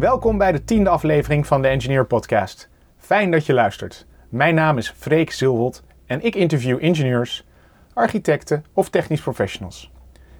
[0.00, 2.68] Welkom bij de tiende aflevering van de Engineer Podcast.
[2.96, 4.06] Fijn dat je luistert.
[4.28, 7.46] Mijn naam is Freek Zilwold en ik interview ingenieurs,
[7.92, 9.92] architecten of technisch professionals.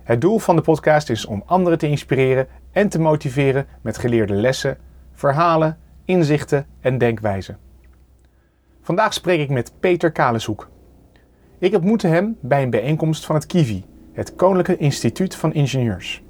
[0.03, 4.35] Het doel van de podcast is om anderen te inspireren en te motiveren met geleerde
[4.35, 4.79] lessen,
[5.13, 7.59] verhalen, inzichten en denkwijzen.
[8.83, 10.69] Vandaag spreek ik met Peter Kaleshoek.
[11.59, 16.23] Ik ontmoette hem bij een bijeenkomst van het KIVI, het Koninklijke Instituut van Ingenieurs.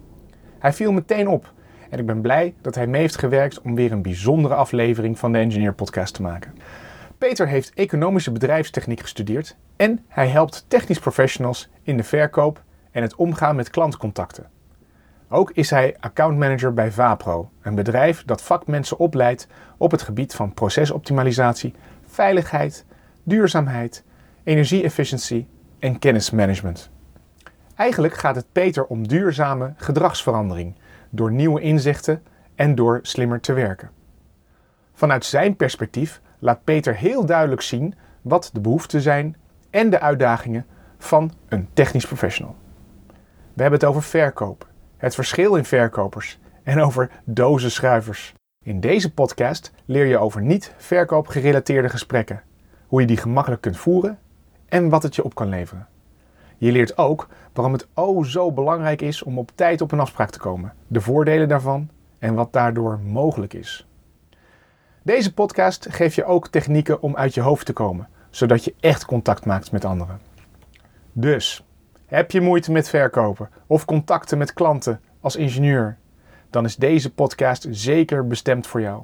[0.59, 1.53] Hij viel meteen op
[1.91, 5.33] en ik ben blij dat hij mee heeft gewerkt om weer een bijzondere aflevering van
[5.33, 6.55] de Engineer Podcast te maken.
[7.19, 13.15] Peter heeft economische bedrijfstechniek gestudeerd en hij helpt technisch professionals in de verkoop en het
[13.15, 14.49] omgaan met klantcontacten.
[15.29, 20.55] Ook is hij accountmanager bij Vapro, een bedrijf dat vakmensen opleidt op het gebied van
[20.55, 21.75] procesoptimalisatie,
[22.07, 22.85] veiligheid,
[23.23, 24.05] duurzaamheid,
[24.43, 25.49] energie-efficiëntie
[25.79, 26.91] en kennismanagement.
[27.75, 30.75] Eigenlijk gaat het Peter om duurzame gedragsverandering
[31.11, 32.23] door nieuwe inzichten
[32.55, 33.91] en door slimmer te werken.
[34.93, 39.37] Vanuit zijn perspectief laat Peter heel duidelijk zien wat de behoeften zijn
[39.71, 40.67] en de uitdagingen
[40.99, 42.57] van een technisch professional.
[43.53, 48.35] We hebben het over verkoop, het verschil in verkopers en over dozenschuivers.
[48.65, 52.43] In deze podcast leer je over niet verkoopgerelateerde gesprekken,
[52.87, 54.19] hoe je die gemakkelijk kunt voeren
[54.69, 55.89] en wat het je op kan leveren.
[56.57, 60.31] Je leert ook waarom het oh zo belangrijk is om op tijd op een afspraak
[60.31, 63.87] te komen, de voordelen daarvan en wat daardoor mogelijk is.
[65.03, 69.05] Deze podcast geeft je ook technieken om uit je hoofd te komen, zodat je echt
[69.05, 70.21] contact maakt met anderen.
[71.13, 71.65] Dus,
[72.07, 75.99] heb je moeite met verkopen of contacten met klanten als ingenieur?
[76.51, 79.03] Dan is deze podcast zeker bestemd voor jou.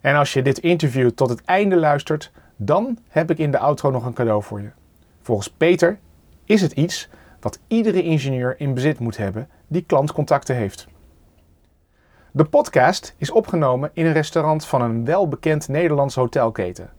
[0.00, 3.90] En als je dit interview tot het einde luistert, dan heb ik in de outro
[3.90, 4.70] nog een cadeau voor je.
[5.22, 5.98] Volgens Peter
[6.52, 7.08] is het iets
[7.40, 10.86] wat iedere ingenieur in bezit moet hebben die klantcontacten heeft.
[12.32, 16.90] De podcast is opgenomen in een restaurant van een welbekend Nederlands hotelketen.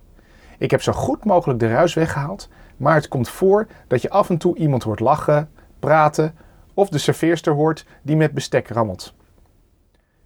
[0.58, 4.30] Ik heb zo goed mogelijk de ruis weggehaald, maar het komt voor dat je af
[4.30, 5.50] en toe iemand hoort lachen,
[5.80, 6.36] praten
[6.74, 9.14] of de serveerster hoort die met bestek rammelt.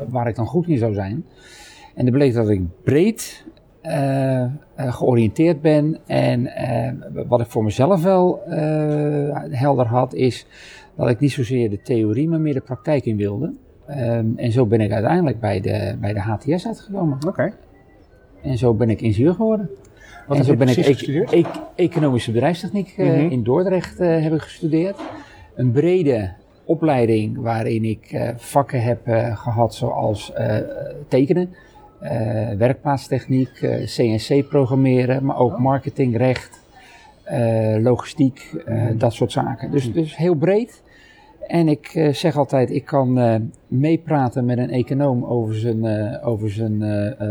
[0.10, 1.26] waar ik dan goed in zou zijn.
[1.96, 3.46] En dat bleek dat ik breed
[3.84, 5.98] uh, georiënteerd ben.
[6.06, 8.42] En uh, wat ik voor mezelf wel
[9.50, 10.46] helder had, is
[10.98, 13.54] dat ik niet zozeer de theorie, maar meer de praktijk in wilde.
[13.90, 17.16] Um, en zo ben ik uiteindelijk bij de, bij de HTS uitgekomen.
[17.16, 17.28] Oké.
[17.28, 17.54] Okay.
[18.42, 19.70] En zo ben ik ingenieur geworden.
[20.28, 21.02] Wat en zo ben ik?
[21.32, 21.44] E
[21.76, 23.30] economische bedrijfstechniek mm -hmm.
[23.30, 25.00] in Dordrecht heb ik gestudeerd.
[25.56, 26.34] Een brede
[26.66, 29.00] opleiding waarin ik vakken heb
[29.34, 30.34] gehad zoals
[31.08, 31.50] tekenen.
[32.04, 36.62] Uh, werkplaatstechniek, uh, CNC programmeren, maar ook marketingrecht,
[37.32, 38.64] uh, logistiek,
[38.96, 39.72] dat soort zaken.
[39.72, 40.84] Dus, dus heel breed.
[41.48, 43.20] En ik zeg altijd, ik kan
[43.68, 46.80] meepraten met een econoom over zijn, over zijn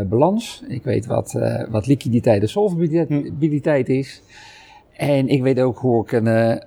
[0.09, 0.63] balans.
[0.67, 1.39] Ik weet wat,
[1.69, 4.21] wat liquiditeit en solvabiliteit is.
[4.93, 6.61] En ik weet ook hoe ik een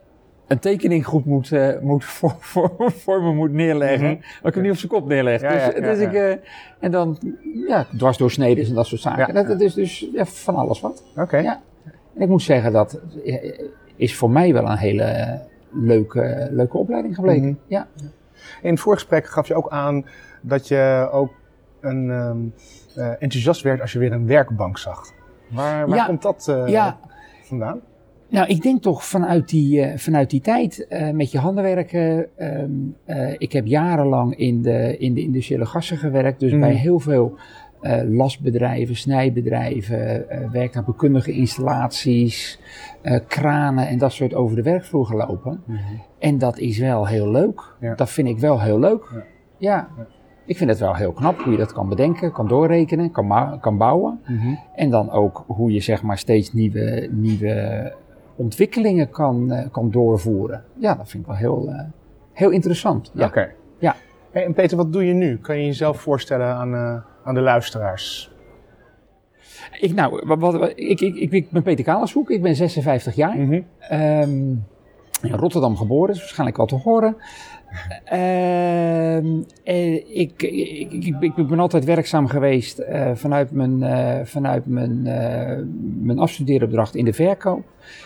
[0.51, 1.53] een tekening goed moet,
[1.83, 4.09] moet voor, voor, voor, me moet neerleggen.
[4.09, 4.21] Mm -hmm.
[4.21, 5.41] Maar ik hem niet op zijn kop neerleg.
[5.41, 6.41] Ja, dus, ja, ja, dus ik,
[6.81, 7.19] en dan
[7.67, 9.35] ja, dwars doorsneden en dat soort zaken.
[9.35, 11.05] Dat, dat, is dus van alles wat.
[11.11, 11.21] Oké.
[11.21, 11.45] Okay.
[12.15, 13.01] En ik moet zeggen, dat
[13.97, 15.41] is voor mij wel een hele
[15.73, 17.43] leuke, leuke opleiding gebleken.
[17.43, 17.59] Mm -hmm.
[17.67, 17.87] ja.
[18.63, 20.07] In het voorgesprek gaf je ook aan
[20.41, 21.33] dat je ook
[21.81, 22.55] een, um,
[22.97, 25.13] uh, enthousiast werd als je weer een werkbank zag.
[25.51, 26.57] Waar, waar komt dat
[27.43, 27.81] vandaan?
[28.29, 32.27] Nou, ik denk toch vanuit die, uh, vanuit die tijd met je handen werken.
[32.39, 36.41] Um, uh, ik heb jarenlang in de, in de industriële gassen gewerkt.
[36.41, 36.61] Dus mm.
[36.61, 37.39] bij heel veel
[38.09, 42.61] lasbedrijven, snijbedrijven, werktuigbekundige installaties,
[43.27, 45.63] kranen en dat soort over de werkvloer gelopen.
[45.67, 46.01] Mm -hmm.
[46.19, 47.75] En dat is wel heel leuk.
[47.81, 47.95] Ja.
[47.95, 49.11] Dat vind ik wel heel leuk.
[49.13, 49.25] Ja.
[49.97, 50.07] ja.
[50.51, 53.77] Ik vind het wel heel knap hoe je dat kan bedenken, kan doorrekenen, kan, kan
[53.77, 54.21] bouwen.
[54.27, 54.55] Mhm.
[54.75, 57.93] En dan ook hoe je zeg maar steeds nieuwe, nieuwe
[58.37, 60.65] ontwikkelingen kan, eh, kan doorvoeren.
[60.79, 61.81] Ja, dat vind ik wel heel, eh,
[62.33, 63.11] heel interessant.
[63.15, 63.27] Ja.
[63.27, 63.51] Oké.
[63.79, 63.95] Ja.
[64.31, 65.39] Hey, en Peter, wat doe je nu?
[65.39, 68.31] Kan je jezelf voorstellen aan, eh, aan de luisteraars?
[69.81, 73.37] Ik, nou, wat, wat- ik, ik, ik, ik ben Peter Kalenshoek, ik ben 56 jaar.
[73.39, 73.61] Mhm.
[73.79, 74.49] Ehm,
[75.23, 77.17] in Rotterdam geboren, is waarschijnlijk wel te horen.
[78.05, 84.67] Ehm, eh, ik, ik, ik, ik, ben altijd werkzaam geweest eh, vanuit, mijn, eh, vanuit
[84.67, 85.03] mijn,
[86.05, 87.63] mijn afstudeeropdracht in de verkoop.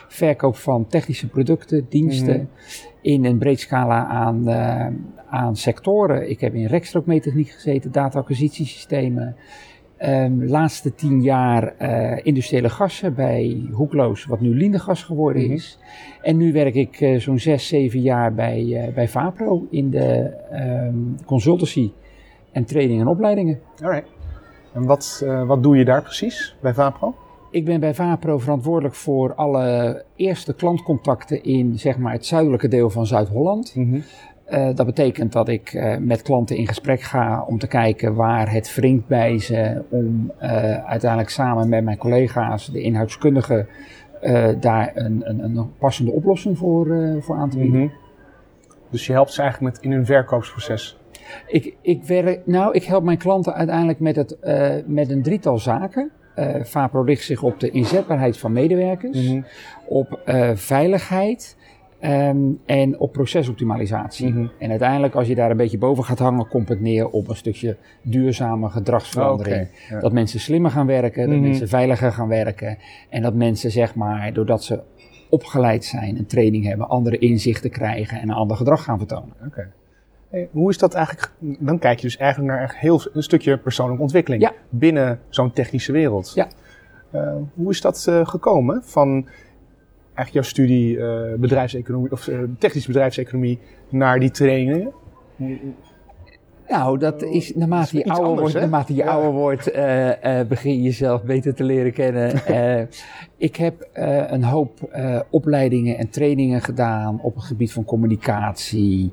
[0.08, 2.44] Verkoop van technische producten, diensten Mhm.
[3.04, 4.86] In een breed scala aan, eh,
[5.28, 6.30] aan sectoren.
[6.30, 9.36] Ik heb in rekstrookmeetechniek gezeten, data-acquisitiesystemen.
[9.98, 15.52] De laatste tien jaar eh, industriële gassen bij Hoekloos, wat nu Lindegas geworden Mhm.
[15.52, 15.78] is.
[16.22, 20.96] En nu werk ik eh, zo'n zes, zeven jaar bij, bij Vapro in de ehm,
[21.24, 21.92] consultancy
[22.52, 23.60] en training en opleidingen.
[23.82, 24.08] Alright.
[24.74, 27.14] En wat, wat doe je daar precies bij Vapro?
[27.54, 32.90] Ik ben bij Vapro verantwoordelijk voor alle eerste klantcontacten in zeg maar, het zuidelijke deel
[32.90, 33.74] van Zuid-Holland.
[34.44, 38.52] Eh, dat betekent dat ik eh, met klanten in gesprek ga om te kijken waar
[38.52, 39.82] het wringt bij ze.
[39.88, 40.50] Om eh,
[40.84, 43.68] uiteindelijk samen met mijn collega's, de inhoudskundigen,
[44.60, 47.80] daar een, een, een passende oplossing voor, voor aan te bieden.
[47.80, 47.92] Mhm.
[48.90, 50.98] Dus je helpt ze eigenlijk met in hun verkoopsproces.
[51.46, 54.36] Ik, ik, werk, nou, ik help mijn klanten uiteindelijk met, het,
[54.86, 56.10] met een drietal zaken.
[56.34, 59.40] Eh Vapro richt zich op de inzetbaarheid van medewerkers, Mhm.
[59.88, 61.56] op eh, veiligheid
[62.00, 64.28] ehm, en op procesoptimalisatie.
[64.28, 64.46] Mhm.
[64.58, 67.36] En uiteindelijk, als je daar een beetje boven gaat hangen, komt het neer op een
[67.36, 69.68] stukje duurzame gedragsverandering.
[69.90, 70.00] Ja.
[70.00, 71.44] Dat mensen slimmer gaan werken, dat Mhm.
[71.48, 72.78] mensen veiliger gaan werken.
[73.08, 74.80] En dat mensen, zeg maar, doordat ze
[75.30, 79.32] opgeleid zijn, een training hebben, andere inzichten krijgen en een ander gedrag gaan vertonen.
[80.50, 81.32] Hoe is dat eigenlijk?
[81.38, 84.52] Dan kijk je dus eigenlijk naar echt heel een stukje persoonlijke ontwikkeling Ja.
[84.68, 86.32] binnen zo'n technische wereld.
[86.34, 86.48] Ja.
[87.10, 89.26] Eh, hoe is dat eh, gekomen van
[90.14, 93.58] eigenlijk jouw studie eh, bedrijfseconomie of technische bedrijfseconomie
[93.88, 94.92] naar die trainingen?
[96.68, 99.10] Nou, dat is naarmate je ouder wordt, naarmate je Ja.
[99.10, 102.32] ouder wordt, eh, eh, begin je jezelf beter te leren kennen.
[102.46, 102.82] Eh,
[103.36, 103.88] ik heb
[104.28, 104.96] een hoop
[105.30, 109.12] opleidingen en trainingen gedaan op het gebied van communicatie,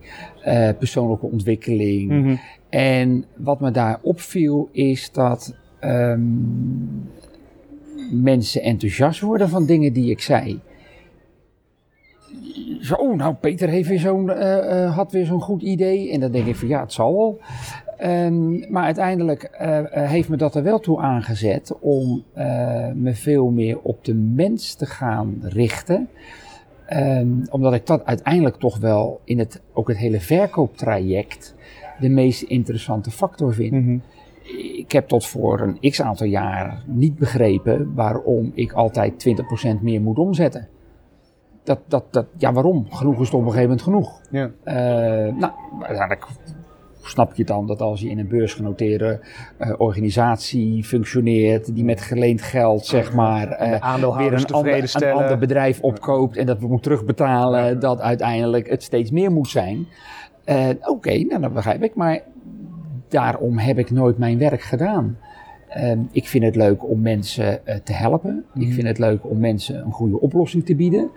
[0.77, 2.12] persoonlijke ontwikkeling.
[2.12, 2.36] Mhm.
[2.69, 6.21] En wat me daar opviel is dat ehm,
[8.12, 10.59] mensen enthousiast worden van dingen die ik zei.
[12.81, 16.12] Zo, nou, Peter heeft weer zo'n, eh, eh, had weer zo'n goed idee.
[16.12, 17.39] En dan denk ik van ja, het zal wel.
[17.98, 22.24] Ehm, maar uiteindelijk eh, heeft me dat er wel toe aangezet om
[22.95, 26.10] me veel meer op de mens te gaan richten.
[26.86, 31.56] Ehm, omdat ik dat uiteindelijk toch wel in het, ook het hele verkooptraject
[32.00, 33.72] de meest interessante factor vind.
[33.72, 33.98] Mhm.
[34.78, 40.01] Ik heb tot voor een x aantal jaar niet begrepen waarom ik altijd 20% meer
[40.01, 40.68] moet omzetten.
[41.63, 42.87] Dat, dat, dat, ja, waarom?
[42.89, 44.21] Genoeg is op een gegeven moment genoeg.
[44.31, 44.51] Ja.
[44.63, 44.75] Eh,
[45.35, 46.25] nou, uiteindelijk
[47.03, 49.19] snap je dan dat als je in een beursgenoteerde
[49.57, 55.37] eh, organisatie functioneert, die met geleend geld, zeg maar, aandeelhouders weer een ander, een ander
[55.37, 59.87] bedrijf opkoopt en dat we moet terugbetalen, dat uiteindelijk het steeds meer moet zijn.
[60.81, 62.21] Oké, nou dat begrijp ik, maar
[63.07, 65.18] daarom heb ik nooit mijn werk gedaan.
[65.69, 68.45] Ehm, ik vind het leuk om mensen te helpen.
[68.53, 68.71] Ik Mhm.
[68.71, 71.09] vind het leuk om mensen een goede oplossing te bieden.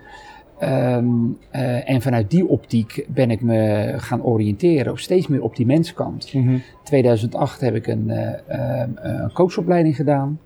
[0.59, 1.07] Ehm,
[1.51, 5.65] eh, en vanuit die optiek ben ik me gaan oriënteren op steeds meer op die
[5.65, 6.33] menskant.
[6.33, 6.57] Mhm.
[6.83, 10.39] 2008 heb ik een, eh, ehm, een coachopleiding gedaan.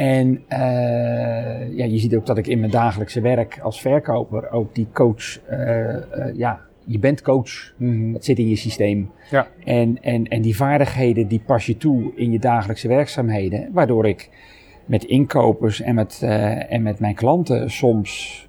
[0.00, 4.74] En eh, ja, je ziet ook dat ik in mijn dagelijkse werk als verkoper ook
[4.74, 7.72] die coach, eh, eh, ja, je bent coach.
[7.76, 8.12] Mhm.
[8.12, 9.10] Dat zit in je systeem.
[9.30, 9.46] Ja.
[9.64, 13.68] En, en, en die vaardigheden die pas je toe in je dagelijkse werkzaamheden.
[13.72, 14.30] Waardoor ik
[14.84, 18.48] met inkopers en met, eh, en met mijn klanten soms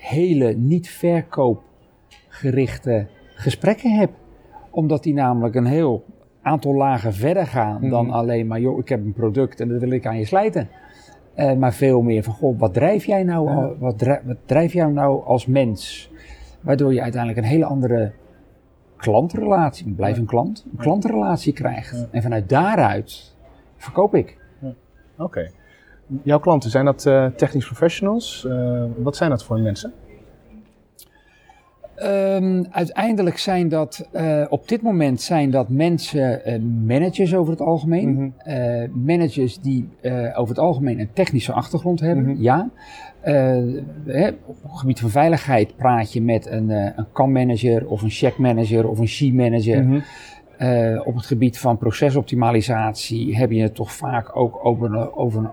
[0.00, 4.10] hele niet verkoopgerichte gesprekken heb.
[4.70, 6.04] Omdat die namelijk een heel
[6.42, 8.14] aantal lagen verder gaan dan Mhm.
[8.14, 10.68] alleen maar, joh, ik heb een product en dat wil ik aan je slijten.
[11.34, 13.72] Eh, maar veel meer van, goh, wat drijf jij nou, Ja.
[13.78, 16.10] wat, drijf, wat drijf jou nou als mens?
[16.60, 18.12] Waardoor je uiteindelijk een hele andere
[18.96, 21.98] klantrelatie, blijf een klant, een klantrelatie krijgt.
[21.98, 22.06] Ja.
[22.10, 23.36] En vanuit daaruit
[23.76, 24.38] verkoop ik.
[25.18, 25.50] Oké.
[26.22, 28.46] Jouw klanten, zijn dat eh, technisch professionals?
[28.48, 29.92] Eh, wat zijn dat voor mensen?
[31.94, 36.40] Ehm, uiteindelijk zijn dat, eh, op dit moment zijn dat mensen,
[36.86, 38.34] managers over het algemeen.
[38.44, 38.88] Mhm.
[39.04, 39.88] Managers die
[40.34, 42.42] over het algemeen een technische achtergrond hebben, Mhm.
[42.42, 42.70] ja.
[43.20, 48.88] Hè, op het gebied van veiligheid praat je met een, een CAM-manager of een check-manager
[48.88, 49.84] of een SHE-manager.
[49.84, 50.00] Mhm.
[50.62, 55.38] Uh, op het gebied van procesoptimalisatie heb je het toch vaak ook over een, over
[55.38, 55.50] een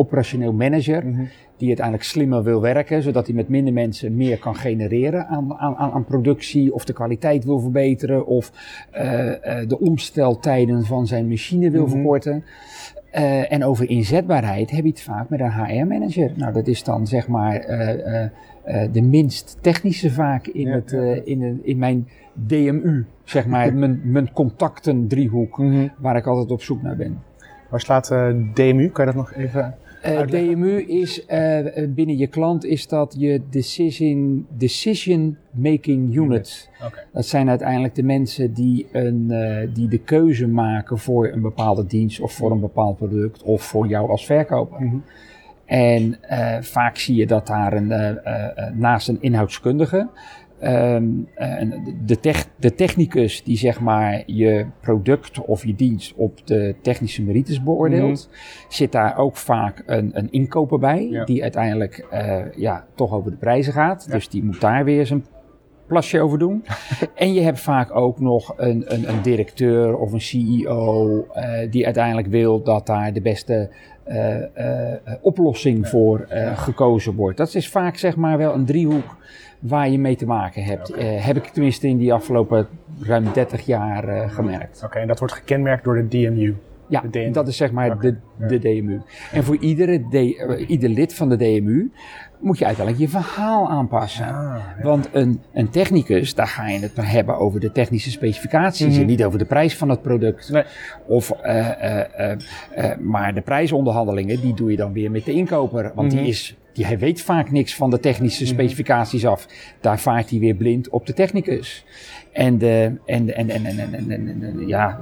[0.00, 1.06] operationeel manager.
[1.06, 1.28] Mm -hmm.
[1.56, 5.76] Die uiteindelijk slimmer wil werken, zodat hij met minder mensen meer kan genereren aan, aan,
[5.76, 6.74] aan productie.
[6.74, 8.26] Of de kwaliteit wil verbeteren.
[8.26, 8.52] Of
[8.94, 9.34] uh, uh,
[9.68, 11.94] de omsteltijden van zijn machine wil mm -hmm.
[11.94, 12.44] verkorten.
[13.14, 16.32] Uh, en over inzetbaarheid heb je het vaak met een HR-manager.
[16.34, 20.90] Nou, dat is dan zeg maar uh, uh, de minst technische vaak in, ja, het,
[20.90, 21.20] ja.
[21.24, 25.90] in, in mijn DMU, zeg maar, mijn, mijn contacten driehoek, mm -hmm.
[25.98, 27.18] waar ik altijd op zoek naar ben.
[27.70, 28.08] Waar slaat
[28.54, 28.88] DMU?
[28.88, 29.74] Kan je dat nog even
[30.06, 36.70] uh, DMU is uh, binnen je klant is dat je decision, decision making unit.
[36.86, 37.04] Okay.
[37.12, 41.86] Dat zijn uiteindelijk de mensen die, een, uh, die de keuze maken voor een bepaalde
[41.86, 44.80] dienst of voor een bepaald product of voor jou als verkoper.
[44.80, 45.04] Mm -hmm.
[45.64, 46.18] En
[46.60, 48.18] vaak zie je dat daar een,
[48.74, 50.08] naast een inhoudskundige
[50.64, 51.28] Um,
[52.04, 57.22] de, tech, de, technicus die zeg maar je product of je dienst op de technische
[57.22, 58.66] merites beoordeelt, mm -hmm.
[58.68, 61.24] zit daar ook vaak een, een inkoper bij, ja.
[61.24, 64.04] die uiteindelijk uh, ja, toch over de prijzen gaat.
[64.06, 64.12] Ja.
[64.12, 65.24] Dus die moet daar weer zijn
[65.86, 66.64] plasje over doen.
[67.14, 71.84] en je hebt vaak ook nog een, een, een directeur of een CEO uh, die
[71.84, 73.70] uiteindelijk wil dat daar de beste
[74.08, 77.36] uh, uh, oplossing voor gekozen wordt.
[77.36, 79.18] Dat is vaak zeg maar wel een driehoek
[79.60, 80.90] waar je mee te maken hebt.
[80.90, 81.04] Okay.
[81.04, 82.68] heb ik tenminste in die afgelopen
[83.00, 84.76] ruim 30 jaar gemerkt.
[84.76, 86.56] Oké, okay, en dat wordt gekenmerkt door de DMU.
[86.90, 87.02] Ja,
[87.32, 88.16] dat is zeg maar okay.
[88.38, 89.00] de, de DMU.
[89.32, 90.14] En voor iedere D,
[90.68, 91.90] ieder lid van de DMU
[92.40, 94.26] moet je uiteindelijk je verhaal aanpassen.
[94.26, 94.82] Ja, ja.
[94.82, 98.92] Want een, een technicus, daar ga je het maar hebben over de technische specificaties mm
[98.92, 99.00] -hmm.
[99.00, 100.50] en niet over de prijs van het product.
[100.50, 100.62] Nee.
[101.06, 102.00] Of, uh,
[103.00, 105.82] maar de prijsonderhandelingen, die doe je dan weer met de inkoper.
[105.82, 106.24] Want mm -hmm.
[106.24, 109.46] die is hij weet vaak niks van de technische specificaties af.
[109.80, 111.84] Daar vaart hij weer blind op de technicus.
[112.32, 113.66] En de, en, en, en,
[114.42, 114.98] en, ja,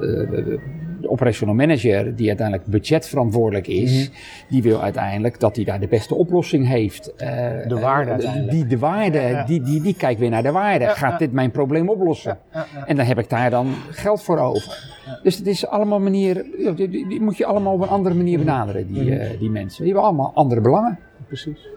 [1.00, 4.14] de operational manager, die uiteindelijk budgetverantwoordelijk is, -hmm.
[4.48, 7.12] die wil uiteindelijk dat hij daar de beste oplossing heeft.
[7.16, 7.28] Uh,
[7.68, 9.42] de waarde die, de waarde.
[9.46, 10.86] Die, die, die kijkt weer naar de waarde.
[10.86, 12.38] Gaat dit mijn probleem oplossen?
[12.86, 14.96] En dan heb ik daar dan geld voor over.
[15.22, 18.38] Dus het is allemaal manieren, die, die, die, moet je allemaal op een andere manier
[18.38, 19.84] benaderen, die, die mensen.
[19.84, 20.98] Die hebben allemaal andere belangen.
[21.28, 21.68] Precies.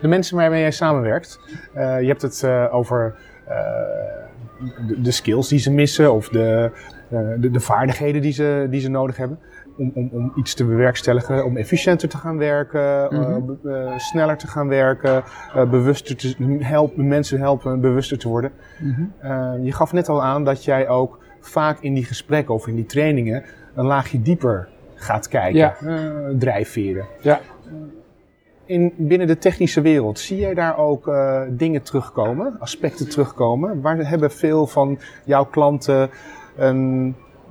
[0.00, 1.40] De mensen waarmee jij samenwerkt,
[1.74, 3.14] je hebt het over
[4.86, 6.70] de, de, skills die ze missen of de,
[7.38, 9.38] de, de, vaardigheden die ze, die ze nodig hebben
[9.78, 13.58] om, om, om iets te bewerkstelligen, om efficiënter te gaan werken, mm -hmm.
[13.64, 15.22] uh, uh, sneller te gaan werken,
[15.54, 18.52] bewuster te helpen, mensen helpen bewuster te worden.
[18.78, 19.64] Mm -hmm.
[19.64, 22.86] je gaf net al aan dat jij ook vaak in die gesprekken of in die
[22.86, 23.44] trainingen
[23.74, 25.74] een laagje dieper gaat kijken, ja.
[26.38, 27.06] drijfveren.
[27.20, 27.40] Ja
[28.70, 33.80] in, binnen de technische wereld, zie jij daar ook uh, dingen terugkomen, aspecten terugkomen?
[33.80, 36.10] Waar hebben veel van jouw klanten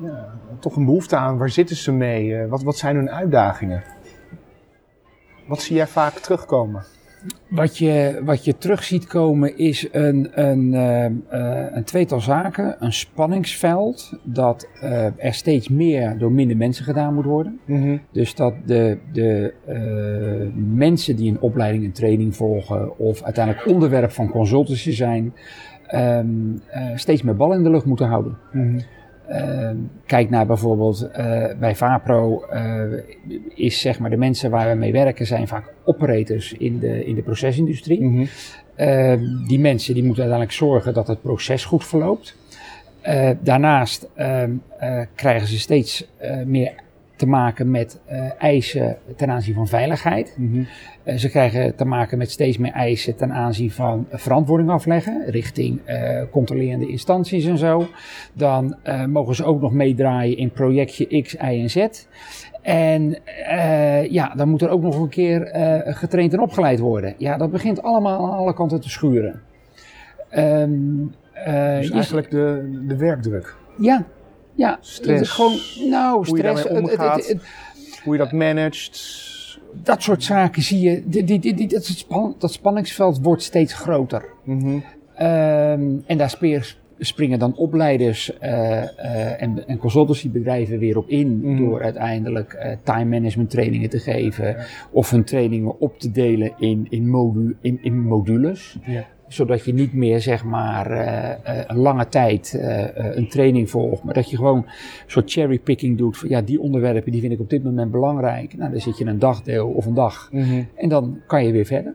[0.02, 1.38] ja, toch een behoefte aan?
[1.38, 2.28] Waar zitten ze mee?
[2.28, 3.84] Uh, wat, wat zijn hun uitdagingen?
[5.48, 6.84] Wat zie jij vaak terugkomen?
[7.50, 12.76] Wat je, wat je terug ziet komen is een, een, uh, een tweetal zaken.
[12.80, 17.60] Een spanningsveld dat uh, er steeds meer door minder mensen gedaan moet worden.
[17.66, 18.02] Mm -hmm.
[18.12, 19.54] Dus dat de, de
[20.56, 25.34] mensen die een opleiding en training volgen of uiteindelijk onderwerp van consultancy zijn,
[25.96, 26.62] um,
[26.96, 28.38] steeds meer bal in de lucht moeten houden.
[28.52, 28.80] Mm -hmm.
[29.30, 29.70] Uh,
[30.06, 32.84] kijk naar bijvoorbeeld uh, bij Vapro uh,
[33.54, 37.16] is zeg maar de mensen waar we mee werken zijn vaak operators in de, in
[37.16, 38.02] de procesindustrie.
[38.02, 38.16] Mm
[38.76, 39.48] -hmm.
[39.48, 42.36] die mensen die moeten uiteindelijk zorgen dat het proces goed verloopt.
[43.42, 44.52] daarnaast ehm,
[45.16, 46.08] krijgen ze steeds
[46.46, 46.74] meer
[47.20, 50.36] te maken met uh, eisen ten aanzien van veiligheid.
[50.38, 50.68] Mm -hmm.
[51.04, 55.80] uh, ze krijgen te maken met steeds meer eisen ten aanzien van verantwoording afleggen richting
[55.88, 57.88] uh, controlerende instanties en zo.
[58.34, 58.76] Dan
[59.08, 62.06] mogen ze ook nog meedraaien in projectje X, Y en Z.
[62.62, 63.18] En
[64.10, 65.50] ja, dan moet er ook nog een keer
[65.86, 67.14] getraind en opgeleid worden.
[67.18, 69.42] Ja, dat begint allemaal aan alle kanten te schuren.
[70.38, 71.14] Um,
[71.80, 73.56] dus eigenlijk de, de werkdruk.
[73.78, 74.06] Ja,
[74.60, 75.32] ja, stress.
[75.32, 76.64] Gewoon, nou, hoe stress.
[76.64, 79.28] Je omgaat, het, het, het, hoe je dat managt.
[79.84, 81.04] Dat soort zaken zie je.
[81.06, 84.26] Die, die, die, dat, span, dat spanningsveld wordt steeds groter.
[84.44, 84.84] Mm -hmm.
[85.28, 91.40] um, en daar speer, springen dan opleiders uh, uh, en, en consultancybedrijven weer op in.
[91.42, 91.58] Mm.
[91.58, 94.48] Door uiteindelijk uh, time management trainingen te geven.
[94.48, 94.66] Ja.
[94.92, 98.78] Of hun trainingen op te delen in, in, modu in, in modules.
[98.86, 103.70] Ja zodat je niet meer zeg maar uh, uh, een lange tijd uh, een training
[103.70, 104.66] volgt, maar dat je gewoon een
[105.08, 106.18] soort cherrypicking doet.
[106.18, 108.58] Van, ja, die onderwerpen die vind ik op dit moment belangrijk.
[108.58, 110.68] Nou, dan zit je een dagdeel of een dag mm -hmm.
[110.76, 111.94] en dan kan je weer verder.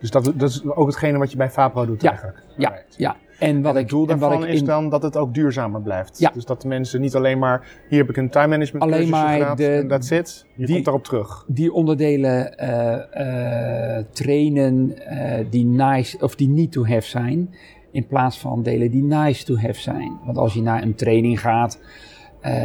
[0.00, 2.42] Dus dat, dat, is ook hetgene wat je bij Fabro doet ja, eigenlijk?
[2.56, 3.16] Ja, ja.
[3.38, 5.34] En wat het ik, doel en wat daarvan ik is in- dan dat het ook
[5.34, 6.18] duurzamer blijft.
[6.18, 6.30] Ja.
[6.34, 9.56] Dus dat de mensen niet alleen maar, hier heb ik een time management Alleen maar
[9.56, 10.46] de- en that's it.
[10.54, 11.44] Je die- komt daarop terug.
[11.48, 17.54] die onderdelen eh, eh, trainen eh, die nice of die need to have zijn,
[17.92, 20.12] in plaats van delen die nice to have zijn.
[20.24, 21.80] Want als je naar een training gaat,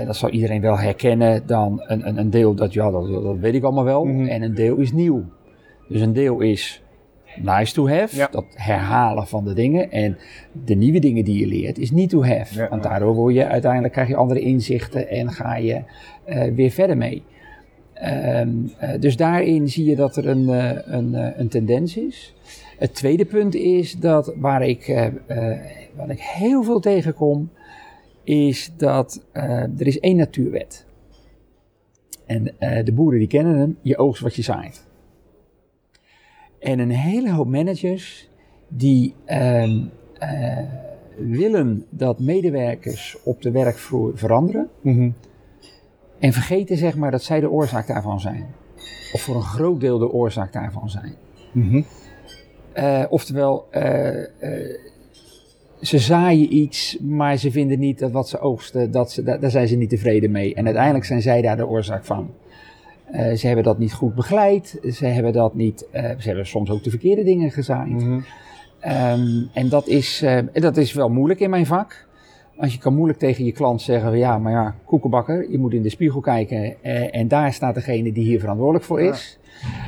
[0.06, 3.54] dat zal iedereen wel herkennen, dan een, een, een deel dat ja, dat, dat weet
[3.54, 4.26] ik allemaal wel, Mhm.
[4.28, 5.24] en een deel is nieuw.
[5.88, 6.83] Dus een deel is
[7.42, 8.28] nice to have, Ja.
[8.32, 9.92] dat herhalen van de dingen.
[9.92, 10.18] En
[10.66, 12.56] de nieuwe dingen die je leert is need to have.
[12.56, 15.84] Ja, want daardoor word je uiteindelijk krijg je andere inzichten en ga je
[16.26, 17.24] eh, weer verder mee.
[17.94, 22.34] Ehm, eh, dus daarin zie je dat er een, eh, een, een tendens is.
[22.78, 25.12] Het tweede punt is dat waar ik,
[25.96, 27.50] wat ik heel veel tegenkom,
[28.24, 29.26] is dat
[29.78, 30.86] er is één natuurwet.
[32.26, 32.44] En
[32.86, 34.86] de boeren die kennen hem, je oogst wat je zaait.
[36.64, 38.30] En een hele hoop managers
[38.68, 39.80] die ehm,
[40.20, 40.58] eh,
[41.18, 44.70] willen dat medewerkers op de werkvloer veranderen.
[46.20, 48.46] En vergeten zeg maar dat zij de oorzaak daarvan zijn.
[49.14, 51.14] Of voor een groot deel de oorzaak daarvan zijn.
[52.74, 54.26] Eh, oftewel, eh,
[55.82, 59.52] ze zaaien iets, maar ze vinden niet dat wat ze oogsten, dat ze, da- daar
[59.52, 60.56] zijn ze niet tevreden mee.
[60.56, 62.30] En uiteindelijk zijn zij daar de oorzaak van.
[63.12, 66.70] Eh, ze hebben dat niet goed begeleid, ze hebben dat niet, eh, ze hebben soms
[66.70, 68.06] ook de verkeerde dingen gezaaid.
[68.80, 72.08] Ehm, en dat is, eh, dat is wel moeilijk in mijn vak.
[72.58, 75.82] Want je kan moeilijk tegen je klant zeggen, ja, maar ja, koekenbakker, je moet in
[75.82, 76.84] de spiegel kijken
[77.14, 79.12] en daar staat degene die hier verantwoordelijk voor Ja.
[79.12, 79.40] is.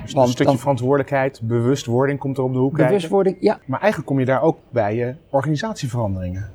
[0.04, 2.88] Dus Want een stukje dan- verantwoordelijkheid, bewustwording komt er op de hoek kijken.
[2.94, 6.50] Bewustwording, ja, Maar eigenlijk kom je daar ook bij je organisatieveranderingen.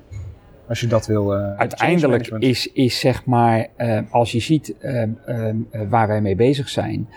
[0.71, 1.29] Als je dat wil.
[1.29, 5.03] change uiteindelijk is, is zeg maar, eh, als je ziet eh,
[5.89, 7.09] waar wij mee bezig zijn,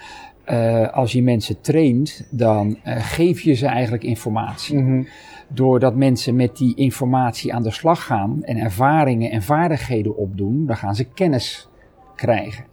[0.92, 4.78] als je mensen traint, dan geef je ze eigenlijk informatie.
[4.78, 5.04] Mhm.
[5.48, 10.78] Doordat mensen met die informatie aan de slag gaan en ervaringen en vaardigheden opdoen, dan
[10.78, 11.70] gaan ze kennis
[12.16, 12.66] krijgen.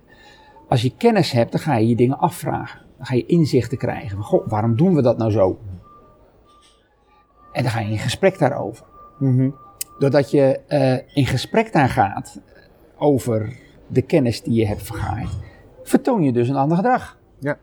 [0.69, 2.81] Als je kennis hebt, dan ga je je dingen afvragen.
[2.97, 4.11] Dan ga je inzichten krijgen.
[4.11, 5.59] Van, Goh, waarom doen we dat nou zo?
[7.53, 8.87] En dan ga je in gesprek daarover.
[9.19, 9.51] Mhm.
[10.01, 12.41] Doordat je eh, in gesprek daar gaat
[12.99, 15.31] over de kennis die je hebt vergaard,
[15.83, 17.19] vertoon je dus een ander gedrag.
[17.39, 17.59] Ja.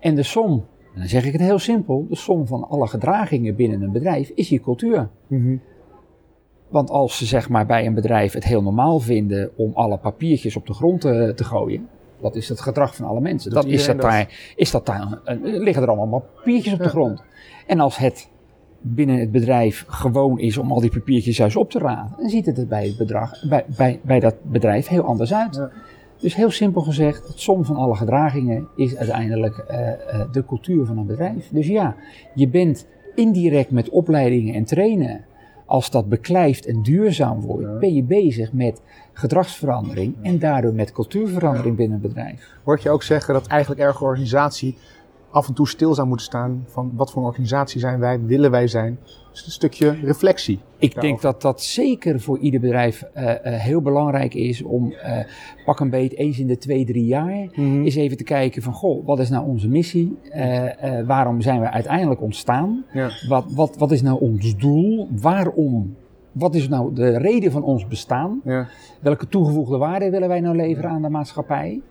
[0.00, 0.50] En de som,
[0.94, 4.28] en dan zeg ik het heel simpel, de som van alle gedragingen binnen een bedrijf
[4.28, 5.08] is je cultuur.
[5.26, 5.56] Mhm.
[6.68, 10.56] Want als ze zeg maar bij een bedrijf het heel normaal vinden om alle papiertjes
[10.56, 11.88] op de grond te, te gooien,
[12.20, 13.50] dat is het gedrag van alle mensen.
[13.50, 14.10] Dan is dat, dat?
[14.10, 17.22] daar, is dat daar, liggen er allemaal papiertjes op de grond.
[17.66, 18.28] En als het
[18.80, 22.46] binnen het bedrijf gewoon is om al die papiertjes juist op te raden, dan ziet
[22.46, 25.54] het er bij, het bedrag, bij, bij, bij dat bedrijf heel anders uit.
[25.54, 25.70] Ja.
[26.20, 30.86] Dus heel simpel gezegd, het som van alle gedragingen is uiteindelijk eh, eh, de cultuur
[30.86, 31.48] van een bedrijf.
[31.50, 31.94] Dus ja,
[32.34, 35.24] je bent indirect met opleidingen en trainen.
[35.66, 37.78] Als dat beklijft en duurzaam wordt, Ja.
[37.78, 42.54] ben je bezig met gedragsverandering en daardoor met cultuurverandering binnen een bedrijf.
[42.64, 44.76] Hoor ik je ook zeggen dat eigenlijk elke organisatie
[45.36, 48.50] af en toe stil zou moeten staan van wat voor een organisatie zijn wij, willen
[48.50, 48.98] wij zijn.
[49.30, 50.54] Dus een stukje reflectie.
[50.54, 51.00] Ik Daarover.
[51.00, 55.18] denk dat dat zeker voor ieder bedrijf eh, eh, heel belangrijk is om eh,
[55.64, 59.06] pak een beet eens in de twee, drie jaar eens even te kijken van goh,
[59.06, 60.18] wat is nou onze missie?
[61.06, 62.84] Waarom zijn we uiteindelijk ontstaan?
[62.92, 63.10] Ja.
[63.28, 65.08] Wat, wat, wat is nou ons doel?
[65.20, 65.96] Waarom?
[66.32, 68.40] Wat is nou de reden van ons bestaan?
[68.44, 68.68] Ja.
[69.00, 71.82] Welke toegevoegde waarde willen wij nou leveren aan de maatschappij?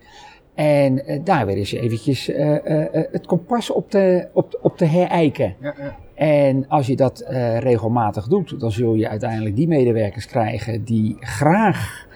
[0.56, 4.84] En eh, daar weer eens eventjes eh, eh, het kompas op te, op, op te
[4.84, 5.54] herijken.
[5.60, 5.96] Ja, ja.
[6.14, 7.24] En als je dat
[7.58, 12.06] regelmatig doet, dan zul je uiteindelijk die medewerkers krijgen die graag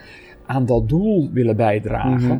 [0.45, 2.19] aan dat doel willen bijdragen.
[2.19, 2.39] Mhm.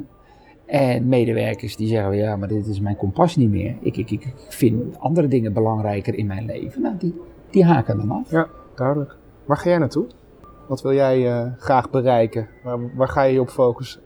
[0.65, 3.75] En medewerkers die zeggen, ja, maar dit is mijn kompas niet meer.
[3.81, 6.81] Ik, ik, ik vind andere dingen belangrijker in mijn leven.
[6.81, 8.31] Nou, die, die haken dan af.
[8.31, 9.15] ja, duidelijk.
[9.45, 10.05] Waar ga jij naartoe?
[10.67, 12.47] Wat wil jij graag bereiken?
[12.63, 14.01] Waar, waar ga je je op focussen?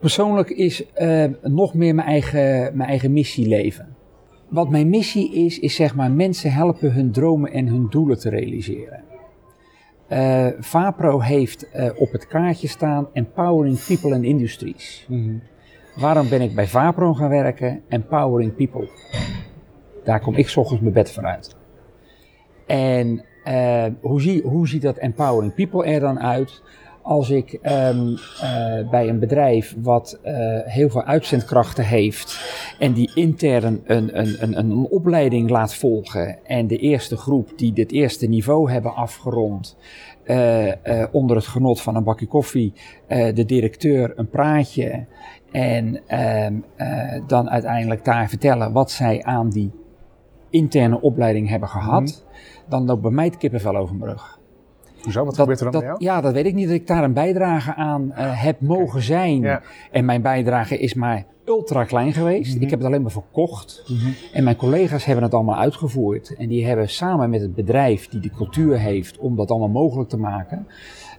[0.00, 3.96] Persoonlijk is eh, nog meer mijn eigen, mijn eigen missie leven.
[4.48, 8.28] Wat mijn missie is, is zeg maar mensen helpen hun dromen en hun doelen te
[8.28, 9.04] realiseren.
[10.08, 15.08] Eh, Vapro heeft eh, op het kaartje staan Empowering People and Industries.
[15.96, 17.82] Waarom ben ik bij Vapro gaan werken?
[17.88, 18.88] Empowering People.
[20.04, 21.56] Daar kom ik 's ochtends mijn bed vooruit.
[22.66, 23.24] En
[24.00, 26.62] hoe, zie, hoe ziet dat Empowering People er dan uit?
[27.06, 32.40] Als ik ehm, eh, bij een bedrijf wat eh, heel veel uitzendkrachten heeft
[32.78, 37.72] en die intern een, een, een, een opleiding laat volgen en de eerste groep die
[37.72, 39.76] dit eerste niveau hebben afgerond,
[40.24, 40.72] eh,
[41.12, 42.72] onder het genot van een bakje koffie,
[43.08, 45.06] de directeur een praatje
[45.56, 49.70] en ehm, eh, dan uiteindelijk daar vertellen wat zij aan die
[50.50, 52.24] interne opleiding hebben gehad,
[52.68, 54.35] dan loopt bij mij het kippenvel over mijn rug.
[55.06, 55.24] Hoezo?
[55.24, 56.04] Wat gebeurt er dan dat, bij jou?
[56.04, 56.66] Ja, dat weet ik niet.
[56.66, 59.40] Dat ik daar een bijdrage aan eh, heb mogen zijn.
[59.40, 59.62] Ja.
[59.90, 62.54] En mijn bijdrage is maar ultra klein geweest.
[62.54, 62.62] Mhm.
[62.62, 63.84] Ik heb het alleen maar verkocht.
[64.32, 66.34] En mijn collega's hebben het allemaal uitgevoerd.
[66.36, 70.08] En die hebben samen met het bedrijf die de cultuur heeft om dat allemaal mogelijk
[70.08, 70.66] te maken.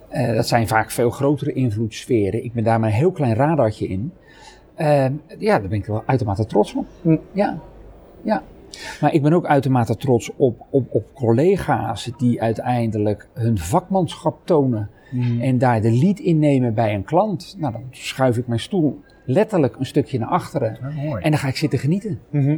[0.09, 2.43] eh, dat zijn vaak veel grotere invloedssferen.
[2.43, 4.11] Ik ben daar maar een heel klein radartje in.
[4.75, 5.05] Eh,
[5.37, 6.85] ja, daar ben ik wel uitermate trots op.
[7.01, 7.17] Hm.
[7.31, 7.59] Ja,
[8.21, 8.43] ja.
[9.01, 14.89] Maar ik ben ook uitermate trots op, op, op collega's die uiteindelijk hun vakmanschap tonen.
[15.39, 17.55] En daar de lead in nemen bij een klant.
[17.57, 20.77] Nou, dan schuif ik mijn stoel letterlijk een stukje naar achteren.
[20.81, 21.13] Ah.
[21.13, 22.19] En dan ga ik zitten genieten.
[22.29, 22.57] Mhm.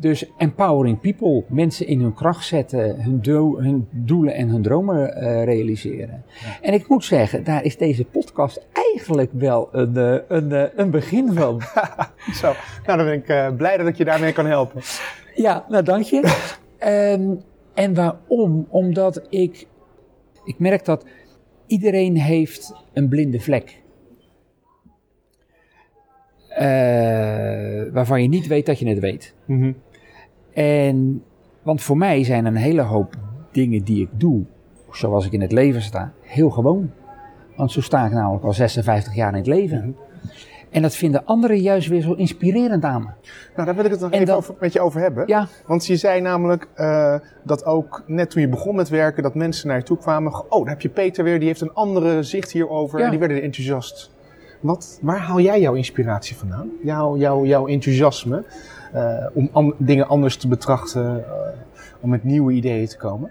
[0.00, 5.14] Dus empowering people, mensen in hun kracht zetten, hun, do- hun doelen en hun dromen
[5.16, 6.24] eh, realiseren.
[6.62, 10.90] En ik moet zeggen, daar is deze podcast eigenlijk wel een, eh, een, eh, een
[10.90, 11.60] begin van.
[12.40, 12.52] Zo,
[12.86, 14.80] nou dan ben ik blij dat ik je daarmee kan helpen.
[15.34, 16.34] Ja, nou dank je.
[16.78, 17.34] Ehm,
[17.74, 18.66] en waarom?
[18.68, 19.66] Omdat ik,
[20.44, 21.06] ik merk dat
[21.66, 23.82] iedereen heeft een blinde vlek.
[26.48, 29.34] Eh, waarvan je niet weet dat je het weet.
[29.44, 29.72] Mhm.
[30.56, 31.22] En,
[31.62, 33.14] want voor mij zijn een hele hoop
[33.52, 34.44] dingen die ik doe,
[34.90, 36.90] zoals ik in het leven sta, heel gewoon.
[37.56, 39.96] Want zo sta ik namelijk al 56 jaar in het leven.
[40.70, 43.08] En dat vinden anderen juist weer zo inspirerend aan me.
[43.54, 45.24] Nou, daar wil ik het nog En even over, met je over hebben.
[45.26, 49.34] Ja, Want je zei namelijk eh, dat ook net toen je begon met werken, dat
[49.34, 50.50] mensen naar je toe kwamen.
[50.52, 52.98] Oh, daar heb je Peter weer, die heeft een andere zicht hierover.
[52.98, 53.04] Ja.
[53.04, 54.10] En die werden enthousiast.
[54.60, 56.70] Wat, waar haal jij jouw inspiratie vandaan?
[56.82, 58.44] Jouw, jouw, jouw enthousiasme
[59.34, 61.30] om an- dingen anders te betrachten, eh,
[62.00, 63.30] om met nieuwe ideeën te komen?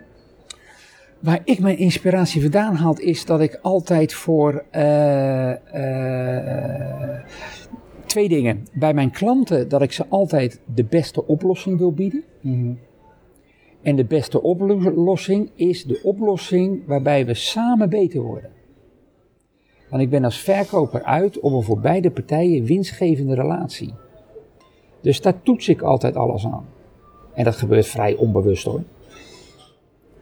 [1.20, 7.20] Waar ik mijn inspiratie vandaan haal, is dat ik altijd voor eh, eh,
[8.06, 8.68] twee dingen.
[8.74, 12.24] Bij mijn klanten, dat ik ze altijd de beste oplossing wil bieden.
[13.82, 18.50] En de beste oplossing is de oplossing waarbij we samen beter worden.
[19.90, 23.94] Want ik ben als verkoper uit op een voor beide partijen winstgevende relatie.
[25.06, 26.66] Dus daar toets ik altijd alles aan.
[27.34, 28.84] En dat gebeurt vrij onbewust hoor.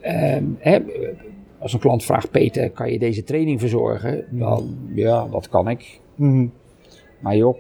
[0.02, 0.80] Ehm, hè,
[1.60, 4.26] als een klant vraagt, Peter, kan je deze training verzorgen?
[4.30, 6.00] Dan, ja, dat kan ik.
[6.16, 6.48] Mhm.
[7.20, 7.58] Maar joh,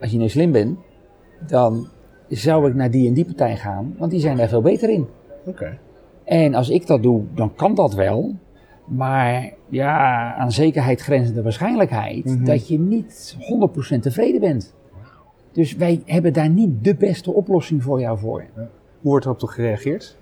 [0.00, 0.78] als je nou slim bent,
[1.46, 1.86] dan
[2.28, 5.06] zou ik naar die en die partij gaan, want die zijn daar veel beter in.
[5.46, 5.78] Oké.
[6.24, 8.34] En als ik dat doe, dan kan dat wel.
[8.86, 12.44] Maar ja, aan zekerheid grenzende waarschijnlijkheid Mhm.
[12.44, 14.74] dat je niet 100% tevreden bent.
[15.56, 18.44] Dus wij hebben daar niet de beste oplossing voor jou voor.
[18.54, 18.66] Hoe
[19.00, 20.16] wordt erop toch gereageerd?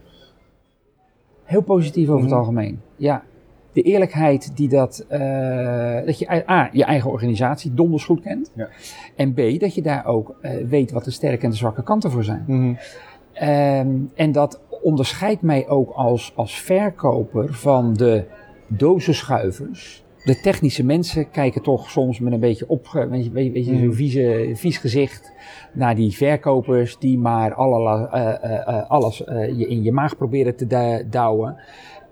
[1.44, 2.24] Heel positief over Mhm.
[2.28, 2.80] het algemeen.
[2.96, 3.22] Ja.
[3.72, 8.50] De eerlijkheid die dat, eh, dat je A, je eigen organisatie donders goed kent.
[8.54, 8.68] Ja.
[9.16, 12.10] En B, dat je daar ook eh, weet wat de sterke en de zwakke kanten
[12.10, 12.44] voor zijn.
[12.46, 12.74] Mhm.
[13.32, 18.24] Ehm, en dat onderscheidt mij ook als, als verkoper van de
[18.66, 20.03] dozenschuivers.
[20.24, 23.64] De technische mensen kijken toch soms met een beetje op, weet je, weet je, weet
[23.64, 25.32] zo'n vieze, vies gezicht
[25.72, 30.16] naar die verkopers die maar alle, eh, eh, eh, alles eh, je in je maag
[30.16, 31.56] proberen te douwen.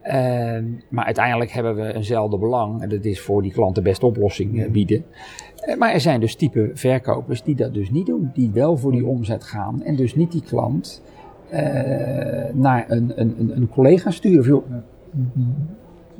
[0.02, 4.06] Ehm, maar uiteindelijk hebben we eenzelfde belang en dat is voor die klant de beste
[4.06, 5.04] oplossing eh, bieden.
[5.56, 8.92] Eh, Maar er zijn dus type verkopers die dat dus niet doen, die wel voor
[8.92, 11.02] die omzet gaan en dus niet die klant
[11.48, 11.62] eh,
[12.52, 14.44] naar een, een, een, collega sturen.
[14.44, 14.80] Van, joh,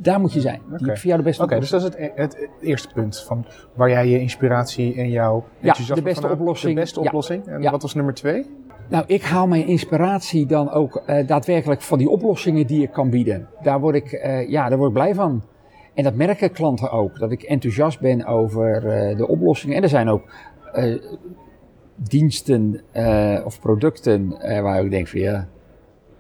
[0.02, 0.60] daar moet je zijn.
[0.76, 1.92] Die voor jou de beste Oké, dus oplossing.
[1.92, 6.02] dat is het, het, eerste punt van waar jij je inspiratie en jouw enthousiasme de
[6.02, 6.74] beste oplossing.
[6.74, 7.06] De beste Ja.
[7.06, 7.46] oplossing.
[7.46, 7.70] En Ja.
[7.70, 8.46] wat was nummer twee?
[8.88, 13.10] Nou, ik haal mijn inspiratie dan ook eh, daadwerkelijk van die oplossingen die ik kan
[13.10, 13.48] bieden.
[13.62, 15.42] Daar word ik, eh, ja, daar word ik blij van.
[15.94, 19.76] En dat merken klanten ook, dat ik enthousiast ben over eh, de oplossingen.
[19.76, 20.22] En er zijn ook
[21.96, 22.80] diensten
[23.44, 24.28] of producten
[24.62, 25.48] waar ik denk van ja,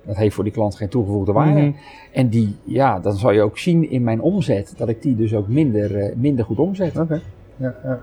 [0.06, 1.60] dat heeft voor die klant geen toegevoegde waarde.
[1.60, 1.72] Mhm.
[2.12, 5.34] En die, ja, dan zal je ook zien in mijn omzet dat ik die dus
[5.34, 6.98] ook minder, eh, minder goed omzet.
[6.98, 7.20] Oké.
[7.56, 8.00] Ja, ja.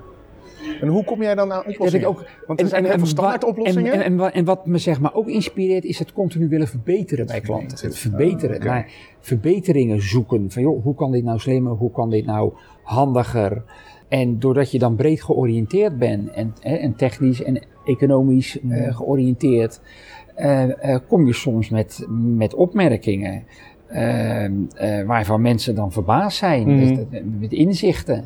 [0.81, 2.07] En hoe kom jij dan aan Dat oplossingen?
[2.07, 3.93] ook, Want er zijn heel veel standaard oplossingen.
[3.93, 6.67] En, en, en, wa- en wat me zeg maar ook inspireert, is het continu willen
[6.67, 7.77] verbeteren bij klanten.
[7.87, 8.59] Het verbeteren.
[8.59, 8.65] Ah.
[8.65, 10.51] Naar verbeteringen zoeken.
[10.51, 11.71] Van joh, hoe kan dit nou slimmer?
[11.73, 12.51] Hoe kan dit nou
[12.83, 13.63] handiger?
[14.07, 19.81] En doordat je dan breed georiënteerd bent en, en technisch en economisch eh, georiënteerd, eh,
[19.81, 20.18] eh,
[21.07, 23.43] kom je soms met, met opmerkingen.
[23.87, 26.95] eh, eh, waarvan mensen dan verbaasd zijn, Mhm.
[27.09, 28.25] met, met inzichten.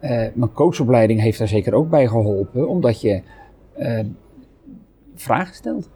[0.00, 3.22] Eh, mijn coachopleiding heeft daar zeker ook bij geholpen, omdat je
[3.74, 4.00] eh,
[5.14, 5.90] vragen stelt.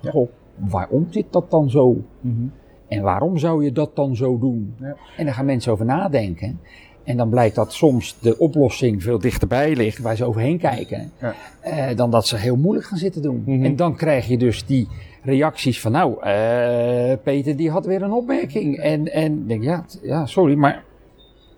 [0.00, 0.10] Ja.
[0.10, 1.96] Goh, waarom zit dat dan zo?
[2.20, 2.46] Mhm.
[2.88, 4.74] En waarom zou je dat dan zo doen?
[4.80, 4.96] Ja.
[5.16, 6.60] En daar gaan mensen over nadenken.
[7.04, 11.34] En dan blijkt dat soms de oplossing veel dichterbij ligt, waar ze overheen kijken, Ja.
[11.60, 13.42] eh, dan dat ze heel moeilijk gaan zitten doen.
[13.46, 13.64] Mhm.
[13.64, 14.88] En dan krijg je dus die
[15.22, 18.78] reacties van, nou, eh, Peter die had weer een opmerking.
[18.78, 20.82] En, en denk, ja, ja, sorry, maar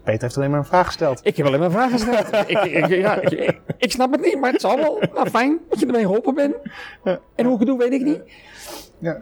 [0.04, 1.20] Peter heeft alleen maar een vraag gesteld.
[1.22, 2.34] ik heb alleen maar vragen gesteld.
[2.50, 3.20] ik, ik, ja,
[3.78, 5.02] ik, snap het niet, maar het zal wel.
[5.14, 6.54] Nou, fijn dat je ermee geholpen bent.
[7.34, 8.20] En hoe ik het doe, weet ik niet.
[8.98, 9.20] Ja.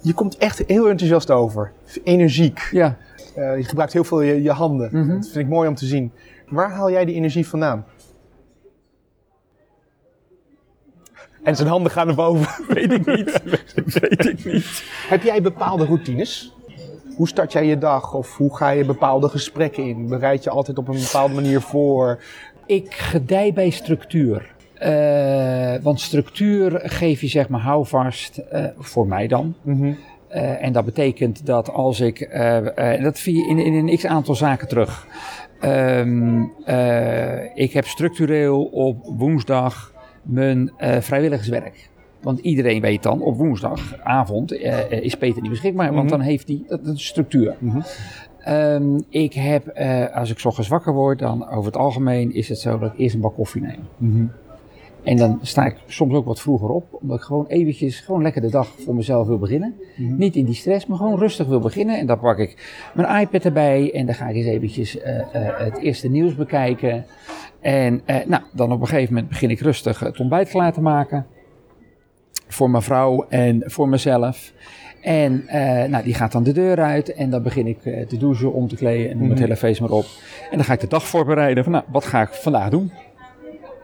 [0.00, 1.72] Je komt echt heel enthousiast over.
[2.04, 2.68] Energiek.
[2.72, 2.96] Ja,
[3.34, 4.88] Eh, je gebruikt heel veel je, je handen.
[4.92, 5.08] Mhm.
[5.08, 6.12] Dat vind ik mooi om te zien.
[6.48, 7.84] Waar haal jij die energie vandaan?
[11.42, 12.64] En zijn handen gaan naar boven.
[12.74, 13.42] Weet ik niet.
[14.00, 14.84] Weet ik niet.
[15.08, 16.54] Heb jij bepaalde routines?
[17.16, 18.14] Hoe start jij je dag?
[18.14, 20.08] Of hoe ga je bepaalde gesprekken in?
[20.08, 22.20] Bereid je altijd op een bepaalde manier voor?
[22.66, 24.54] ik gedij bij structuur.
[24.74, 29.54] Eh, want structuur geef je zeg maar houvast, eh, voor mij dan.
[30.32, 33.96] Eh, en dat betekent dat als ik, eh, eh, dat vind je in, in een
[33.96, 35.06] x aantal zaken terug.
[35.60, 39.92] Ehm, eh, ik heb structureel op woensdag
[40.22, 41.90] mijn vrijwilligerswerk.
[42.22, 44.52] Want iedereen weet dan, op woensdagavond
[44.90, 47.56] is Peter niet beschikbaar, want dan heeft hij dat, dat is structuur.
[48.38, 49.78] Ehm, ik heb,
[50.14, 53.14] als ik ochtends wakker word, dan over het algemeen is het zo dat ik eerst
[53.14, 54.30] een bak koffie neem.
[55.02, 58.42] En dan sta ik soms ook wat vroeger op, omdat ik gewoon eventjes, gewoon lekker
[58.42, 59.74] de dag voor mezelf wil beginnen.
[59.96, 61.98] Niet in die stress, maar gewoon rustig wil beginnen.
[61.98, 65.58] En dan pak ik mijn iPad erbij en dan ga ik eens eventjes eh, eh,
[65.58, 67.04] het eerste nieuws bekijken.
[67.60, 70.80] En eh, nou, dan op een gegeven moment begin ik rustig het ontbijt klaar te
[70.80, 71.26] maken.
[72.48, 74.52] Voor mijn vrouw en voor mezelf.
[75.02, 75.44] En
[75.90, 78.68] nou, die gaat dan de deur uit en dan begin ik eh, te douchen, om
[78.68, 80.04] te kleden en doe mijn telefoon maar op.
[80.50, 82.92] En dan ga ik de dag voorbereiden van nou, wat ga ik vandaag doen?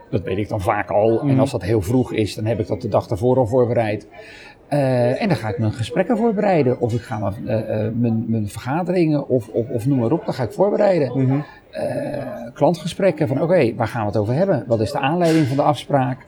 [0.09, 1.21] Dat weet ik dan vaak al.
[1.21, 4.07] En als dat heel vroeg is, dan heb ik dat de dag daarvoor al voorbereid.
[4.67, 6.79] Eh, en dan ga ik mijn gesprekken voorbereiden.
[6.79, 10.25] Of ik ga mijn, eh, eh, mijn, mijn vergaderingen of, of, of noem maar op,
[10.25, 11.43] dan ga ik voorbereiden.
[11.69, 14.63] Eh, klantgesprekken van oké, waar gaan we het over hebben?
[14.67, 16.25] Wat is de aanleiding van de afspraak?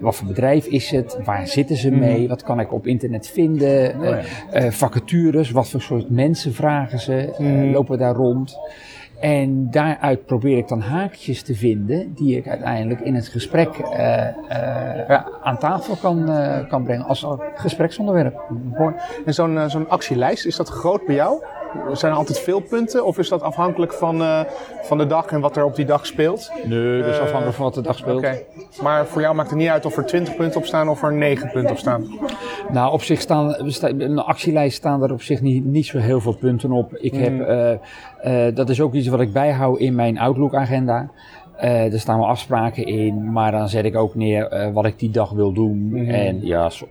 [0.00, 1.18] Wat voor bedrijf is het?
[1.24, 2.28] Waar zitten ze mee?
[2.28, 4.02] Wat kan ik op internet vinden?
[4.50, 7.34] Eh, vacatures, wat voor soort mensen vragen ze?
[7.38, 8.58] Eh, lopen daar rond?
[9.20, 15.24] En daaruit probeer ik dan haakjes te vinden die ik uiteindelijk in het gesprek eh,
[15.42, 18.40] aan tafel kan, eh, kan brengen als gespreksonderwerp.
[19.24, 21.42] En zo'n zo'n actielijst, is dat groot bij jou?
[21.92, 23.04] Zijn er altijd veel punten?
[23.04, 24.40] Of is dat afhankelijk van, eh,
[24.82, 26.52] van de dag en wat er op die dag speelt?
[26.64, 28.18] Nee, dus Eh, afhankelijk van wat de dag speelt.
[28.18, 28.38] Oké.
[28.82, 31.12] Maar voor jou maakt het niet uit of er 20 punten op staan of er
[31.12, 32.04] 9 punten op staan.
[32.72, 36.36] Nou, op zich staan, een actielijst staan er op zich niet, niet zo heel veel
[36.36, 36.96] punten op.
[36.96, 37.40] Ik heb,
[38.20, 41.10] eh, dat is ook iets wat ik bijhoud in mijn Outlook-agenda.
[41.56, 45.10] Eh, er staan wel afspraken in, maar dan zet ik ook neer wat ik die
[45.10, 46.06] dag wil doen.
[46.08, 46.86] En ja, zo.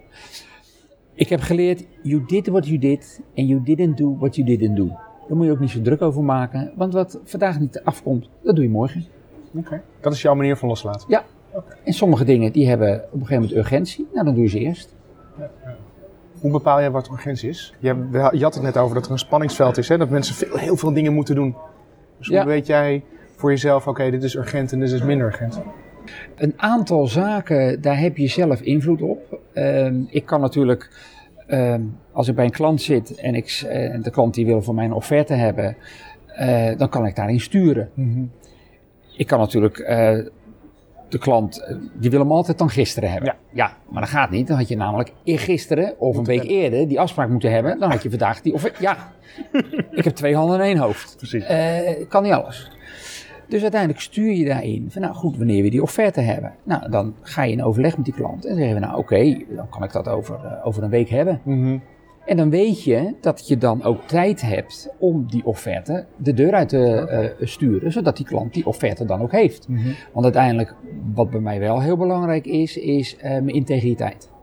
[1.16, 4.76] Ik heb geleerd, you did what you did and you didn't do what you didn't
[4.76, 4.88] do.
[5.28, 8.56] Daar moet je ook niet zo druk over maken, want wat vandaag niet afkomt, dat
[8.56, 9.06] doe je morgen.
[9.56, 9.82] Oké.
[10.02, 11.06] Dat is jouw manier van loslaten.
[11.10, 11.24] Ja,
[11.84, 14.60] en sommige dingen die hebben op een gegeven moment urgentie, nou dan doe je ze
[14.60, 14.96] eerst.
[16.40, 17.74] Hoe bepaal jij wat urgentie is?
[17.80, 19.98] Je, je had het net over dat er een spanningsveld is, hè?
[19.98, 21.56] dat mensen veel, heel veel dingen moeten doen.
[22.18, 22.46] Dus hoe Ja.
[22.46, 23.04] weet jij
[23.36, 25.62] voor jezelf, oké, dit is urgent en dit is minder urgent?
[26.36, 29.40] Een aantal zaken, daar heb je zelf invloed op.
[29.54, 30.90] Ehm, ik kan natuurlijk,
[31.48, 34.76] ehm, als ik bij een klant zit en ik, eh, de klant die wil van
[34.76, 35.78] mij een offerte hebben,
[36.28, 37.90] eh, dan kan ik daarin sturen.
[39.18, 40.18] Ik kan natuurlijk, eh,
[41.10, 43.36] de klant, die wil hem altijd dan gisteren hebben.
[43.54, 43.78] Ja.
[43.90, 44.48] maar dat gaat niet.
[44.48, 47.80] Dan had je namelijk gisteren of een week eerder die afspraak moeten hebben.
[47.80, 48.82] Dan had je vandaag die offerte.
[48.82, 49.12] Ja,
[49.92, 51.16] ik heb twee handen in één hoofd.
[51.18, 51.46] Precies.
[52.08, 52.72] Kan niet alles.
[53.48, 56.54] Dus uiteindelijk stuur je daarin van, nou goed, wanneer we die offerte hebben.
[56.64, 59.70] Nou, dan ga je in overleg met die klant en zeggen we, nou oké, dan
[59.70, 61.42] kan ik dat over, eh, over een week hebben.
[62.26, 66.54] En dan weet je dat je dan ook tijd hebt om die offerte de deur
[66.54, 69.68] uit te eh, sturen, zodat die klant die offerte dan ook heeft.
[70.14, 70.76] Want uiteindelijk,
[71.14, 74.34] wat bij mij wel heel belangrijk is, is eh, mijn integriteit.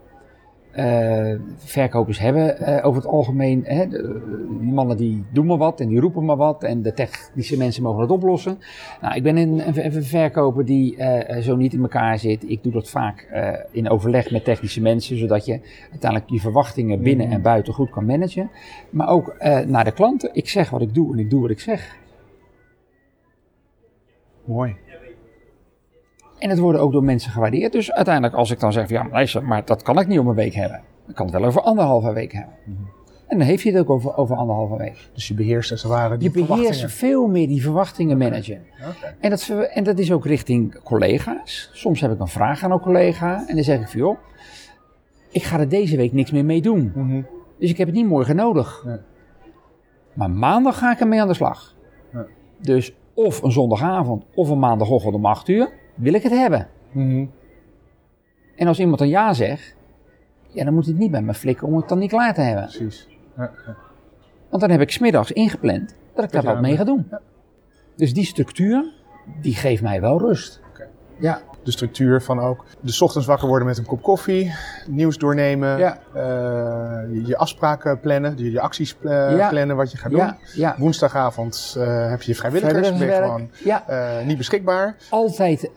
[0.73, 5.81] Eh, verkopers hebben eh, over het algemeen, hè, de- die mannen die doen maar wat
[5.81, 8.59] en die roepen maar wat en de technische mensen mogen het oplossen.
[9.01, 12.51] Nou, ik ben een, een, een verkoper die eh, zo niet in elkaar zit.
[12.51, 13.29] Ik doe dat vaak
[13.71, 18.05] in overleg met technische mensen, zodat je uiteindelijk je verwachtingen binnen en buiten goed kan
[18.07, 18.51] managen.
[18.91, 20.31] Maar ook naar de klanten.
[20.33, 21.97] Ik zeg wat ik doe en ik doe wat ik zeg.
[24.45, 24.77] Mooi.
[26.43, 27.73] En het worden ook door mensen gewaardeerd.
[27.73, 30.19] Dus uiteindelijk als ik dan zeg, van, ja maar luister, maar dat kan ik niet
[30.19, 30.81] op een week hebben.
[31.09, 32.55] Ik kan het wel over anderhalve week hebben.
[33.27, 35.11] En dan heeft je het ook over, over anderhalve week.
[35.15, 38.63] Dus je beheerst als het ware die Je beheerst veel meer die verwachtingen managen.
[39.21, 41.71] En, dat, en dat is ook richting collega's.
[41.73, 44.19] Soms heb ik een vraag aan een collega en dan zeg ik van joh,
[45.31, 46.93] ik ga er deze week niks meer mee doen.
[46.95, 47.23] Mhm.
[47.59, 48.83] Dus ik heb het niet morgen nodig.
[48.87, 48.99] Nee.
[50.13, 51.75] Maar maandag ga ik ermee aan de slag.
[52.13, 52.27] Ja.
[52.59, 56.69] Dus of een zondagavond of een maandagochtend om 8 uur, wil ik het hebben.
[56.93, 57.27] Mhm.
[58.57, 59.77] En als iemand een ja zegt,
[60.49, 62.41] ja, dan moet hij het niet bij me flikken om het dan niet klaar te
[62.41, 62.65] hebben.
[62.65, 63.09] Precies.
[63.37, 63.77] Ja, ja.
[64.49, 67.09] Want dan heb ik smiddags ingepland dat ik daar wat mee ga doen.
[67.97, 68.93] Dus die structuur,
[69.41, 70.61] die geeft mij wel rust.
[71.19, 74.53] Ja, De structuur van ook de ochtends wakker worden met een kop koffie,
[74.87, 75.98] nieuws doornemen, Ja.
[76.14, 79.48] eh, je, afspraken plannen, je, je acties eh, Ja.
[79.48, 80.35] plannen wat je gaat doen.
[80.55, 80.75] ja.
[80.79, 83.51] Woensdagavond eh, heb je vrijwilligers, ben je gewoon
[84.27, 84.96] niet beschikbaar.
[85.11, 85.70] altijd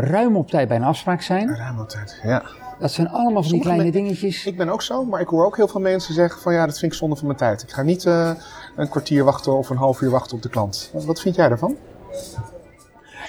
[0.00, 1.56] ruim op tijd bij een afspraak zijn.
[1.56, 2.20] Ruim op tijd.
[2.22, 2.42] Ja.
[2.78, 4.46] Dat zijn allemaal van die kleine dingetjes.
[4.46, 6.78] Ik ben ook zo, maar ik hoor ook heel veel mensen zeggen van ja, dat
[6.78, 7.62] vind ik zonde van mijn tijd.
[7.62, 10.90] Ik ga niet een kwartier wachten of een half uur wachten op de klant.
[10.92, 11.76] Wat vind jij daarvan?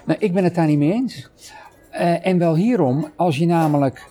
[0.06, 1.30] Nou, ik ben het daar niet mee eens.
[1.90, 4.08] Eh, en wel hierom, als je namelijk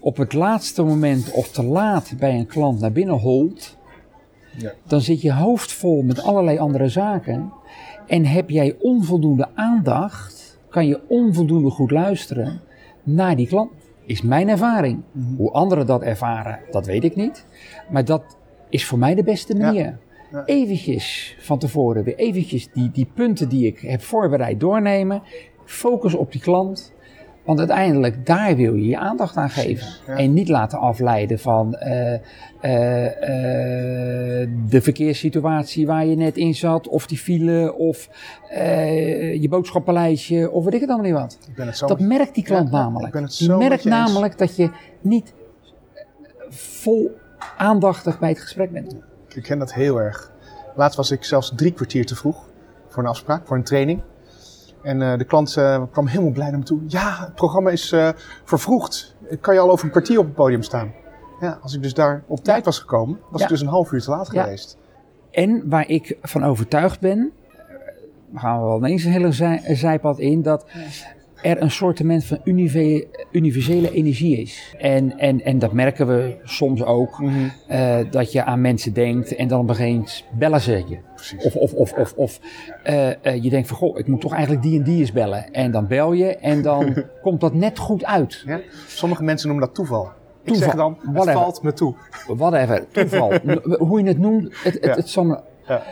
[0.00, 3.76] op het laatste moment of te laat bij een klant naar binnen holt,
[4.56, 4.72] Ja.
[4.86, 7.52] dan zit je hoofd vol met allerlei andere zaken.
[8.06, 12.60] En heb jij onvoldoende aandacht, kan je onvoldoende goed luisteren
[13.02, 13.70] naar die klant.
[14.06, 15.02] Is mijn ervaring.
[15.36, 17.46] Hoe anderen dat ervaren, dat weet ik niet.
[17.90, 18.36] Maar dat
[18.68, 19.84] is voor mij de beste manier.
[19.84, 19.98] Ja.
[20.44, 25.22] Eventjes van tevoren weer eventjes die, die punten die ik heb voorbereid doornemen.
[25.64, 26.92] Focus op die klant.
[27.44, 29.86] Want uiteindelijk, daar wil je je aandacht aan geven.
[30.06, 30.16] ja.
[30.16, 32.14] En niet laten afleiden van eh,
[32.60, 33.06] eh,
[34.42, 36.88] eh, de verkeerssituatie waar je net in zat.
[36.88, 38.08] Of die file, of
[39.40, 41.38] je boodschappenlijstje, of weet ik het allemaal niet wat.
[41.48, 43.06] Ik ben het zo Dat merkt die klant Ja, namelijk.
[43.06, 44.70] ik ben het Die zo merkt namelijk dat je
[45.00, 45.34] niet
[46.48, 47.10] vol
[47.56, 48.96] aandachtig bij het gesprek bent.
[49.34, 50.32] Ik ken dat heel erg.
[50.74, 52.44] Laatst was ik zelfs drie kwartier te vroeg
[52.88, 54.02] voor een afspraak, voor een training.
[54.82, 56.80] En eh, de klant eh, kwam helemaal blij naar me toe.
[56.86, 58.08] Ja, het programma is eh,
[58.44, 59.14] vervroegd.
[59.40, 60.92] Kan je al over een kwartier op het podium staan?
[61.40, 63.46] Ja, als ik dus daar op tijd was gekomen, was Ja.
[63.46, 64.42] ik dus een half uur te laat Ja.
[64.42, 64.76] geweest.
[65.30, 67.32] En waar ik van overtuigd ben,
[68.34, 70.64] gaan we wel ineens een hele zij, zijpad in, dat
[71.44, 74.74] er een soortement van unive- universele energie is.
[74.78, 77.34] En, en, en dat merken we soms ook, Mhm.
[77.68, 80.98] eh, dat je aan mensen denkt en dan op een gegeven moment bellen ze je.
[81.14, 81.44] Precies.
[81.44, 82.40] Of, of, of, of, of
[82.82, 85.52] eh, eh, je denkt van, goh, ik moet toch eigenlijk die en die eens bellen.
[85.52, 88.42] En dan bel je en dan komt dat net goed uit.
[88.46, 88.60] Ja?
[88.86, 90.04] Sommige mensen noemen dat toeval.
[90.04, 90.64] Ik Toeval.
[90.64, 91.40] zeg dan, het Whatever.
[91.40, 91.94] valt me toe.
[92.36, 93.32] Whatever, toeval.
[93.88, 94.94] Hoe je het noemt, het, het, Ja.
[94.94, 95.82] het zal me- Ja.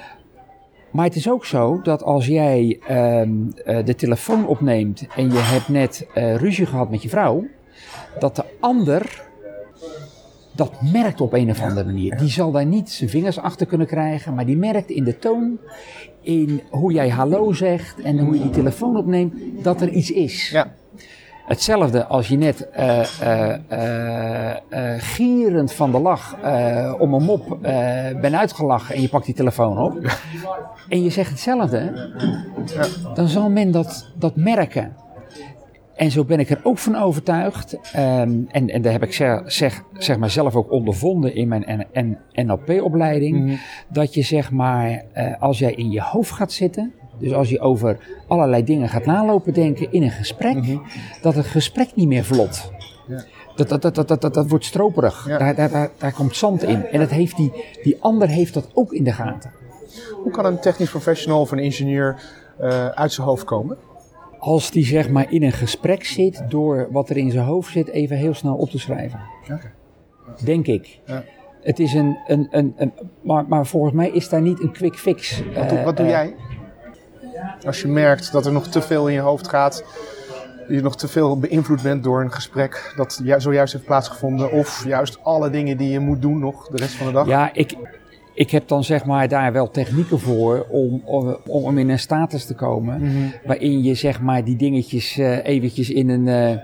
[0.93, 3.31] Maar het is ook zo dat als jij ehm,
[3.65, 7.45] eh, de telefoon opneemt en je hebt net eh, ruzie gehad met je vrouw,
[8.19, 9.31] dat de ander
[10.55, 12.17] dat merkt op een of andere manier.
[12.17, 15.59] Die zal daar niet zijn vingers achter kunnen krijgen, maar die merkt in de toon,
[16.21, 20.51] in hoe jij hallo zegt en hoe je die telefoon opneemt, dat er iets is.
[20.51, 20.75] Ja,
[21.53, 26.37] Hetzelfde als je net eh eh, eh, gierend van de lach
[26.99, 27.59] om een mop
[28.21, 30.19] bent uitgelachen en je pakt die telefoon op.
[30.89, 32.11] En je zegt hetzelfde,
[33.15, 34.97] dan zal men dat, dat merken.
[35.95, 39.43] En zo ben ik er ook van overtuigd, ehm, en, en daar heb ik zeg,
[39.47, 41.87] zeg, zeg maar zelf ook ondervonden in mijn
[42.33, 45.05] NLP-opleiding, dat je zeg maar,
[45.39, 49.53] als jij in je hoofd gaat zitten, dus als je over allerlei dingen gaat nalopen
[49.53, 50.79] denken in een gesprek,
[51.23, 52.71] dat het gesprek niet meer vlot.
[53.09, 53.25] Ja.
[53.57, 55.29] Dat, dat, dat, dat, dat, dat, dat wordt stroperig.
[55.29, 55.39] Ja.
[55.39, 56.87] Daar, daar, daar, daar komt zand in.
[56.87, 59.53] En dat heeft die, die ander heeft dat ook in de gaten.
[60.23, 62.23] hoe kan een technisch professional of een ingenieur
[62.59, 63.77] eh, uit zijn hoofd komen?
[64.39, 67.89] Als die zeg maar in een gesprek zit, door wat er in zijn hoofd zit,
[67.89, 69.21] even heel snel op te schrijven.
[70.45, 71.01] Denk ik.
[71.07, 71.25] Ja.
[71.63, 74.95] Het is een, een, een, een maar, maar volgens mij is daar niet een quick
[74.95, 75.43] fix.
[75.55, 76.35] Wat, doe, eh, wat doe eh, jij?
[77.67, 79.85] Als je merkt dat er nog te veel in je hoofd gaat,
[80.69, 84.85] je nog te veel beïnvloed bent door een gesprek dat ju- zojuist heeft plaatsgevonden, of
[84.87, 87.27] juist alle dingen die je moet doen nog de rest van de dag.
[87.27, 87.77] Ja, ik,
[88.35, 92.45] ik heb dan zeg maar daar wel technieken voor om, om, om in een status
[92.45, 93.01] te komen.
[93.03, 93.29] Mhm.
[93.47, 96.59] Waarin je zeg maar die dingetjes eh, eventjes in een, eh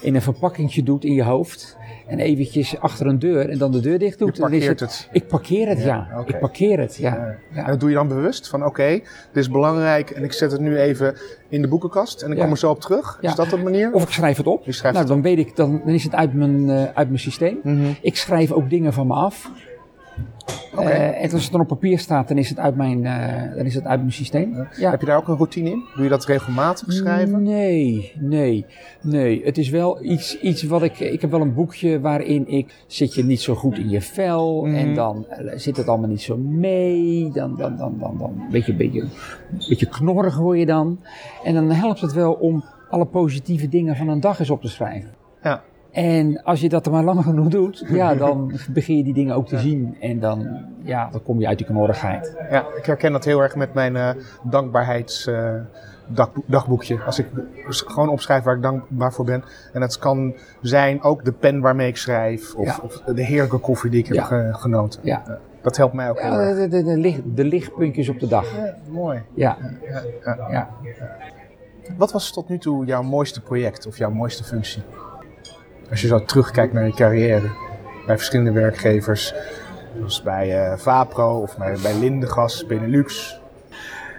[0.00, 1.76] in een verpakkingje doet in je hoofd.
[2.10, 4.36] En eventjes achter een deur en dan de deur dicht doet.
[4.36, 5.08] Je Dan is parkeert het.
[5.12, 6.24] Ik parkeer het, ja.
[6.26, 7.36] Ik parkeer het, ja.
[7.52, 7.64] Ja.
[7.64, 10.60] En dat doe je dan bewust van oké, dit is belangrijk en ik zet het
[10.60, 11.14] nu even
[11.48, 13.18] in de boekenkast en ik kom er zo op terug.
[13.20, 13.92] Is dat de manier?
[13.92, 14.64] Of ik schrijf het op.
[14.64, 17.08] Je schrijft nou, het dan weet ik, dan, dan is het uit mijn, eh, uit
[17.08, 17.58] mijn systeem.
[17.62, 17.86] Mhm.
[18.00, 19.50] Ik schrijf ook dingen van me af.
[20.78, 23.66] Eh, en als het dan op papier staat, dan is het uit mijn, eh, dan
[23.66, 24.68] is het uit mijn systeem.
[24.76, 24.90] Ja.
[24.90, 25.84] Heb je daar ook een routine in?
[25.94, 27.42] Doe je dat regelmatig schrijven?
[27.42, 28.66] Nee, nee,
[29.02, 29.44] nee.
[29.44, 30.98] Het is wel iets, iets wat ik.
[30.98, 32.84] Ik heb wel een boekje waarin ik.
[32.86, 34.64] Zit je niet zo goed in je vel.
[34.64, 34.74] Mhm.
[34.74, 37.30] En dan eh, zit het allemaal niet zo mee.
[37.32, 38.30] Dan, dan, dan, dan, dan.
[38.30, 39.04] Een beetje, beetje,
[39.68, 41.00] beetje knorrig word je dan.
[41.44, 44.68] En dan helpt het wel om alle positieve dingen van een dag eens op te
[44.68, 45.10] schrijven.
[45.42, 45.62] Ja.
[45.92, 49.34] En als je dat er maar lang genoeg doet, ja, dan begin je die dingen
[49.34, 49.96] ook te zien.
[50.00, 52.36] En dan, ja, dan kom je uit die knorrigheid.
[52.50, 54.10] Ja, ik herken dat heel erg met mijn uh,
[54.42, 57.00] dankbaarheidsdagboekje.
[57.06, 57.26] Als ik
[57.66, 59.44] gewoon opschrijf waar ik dankbaar voor ben.
[59.72, 62.54] En dat kan zijn ook de pen waarmee ik schrijf.
[62.54, 65.00] Of, of de heerlijke koffie die ik heb genoten.
[65.02, 65.38] Ja.
[65.62, 66.58] dat helpt mij ook heel erg.
[66.58, 68.46] De, de, de, licht, de, lichtpuntjes op de dag.
[68.88, 69.22] mooi.
[69.34, 69.56] Ja.
[70.50, 70.68] ja.
[71.96, 74.82] Wat was tot nu toe jouw mooiste project of jouw mooiste functie?
[75.90, 77.50] Als je zo terugkijkt naar je carrière
[78.06, 79.34] bij verschillende werkgevers,
[79.96, 83.38] zoals bij uh, Vapro of bij, bij Lindegas, Benelux.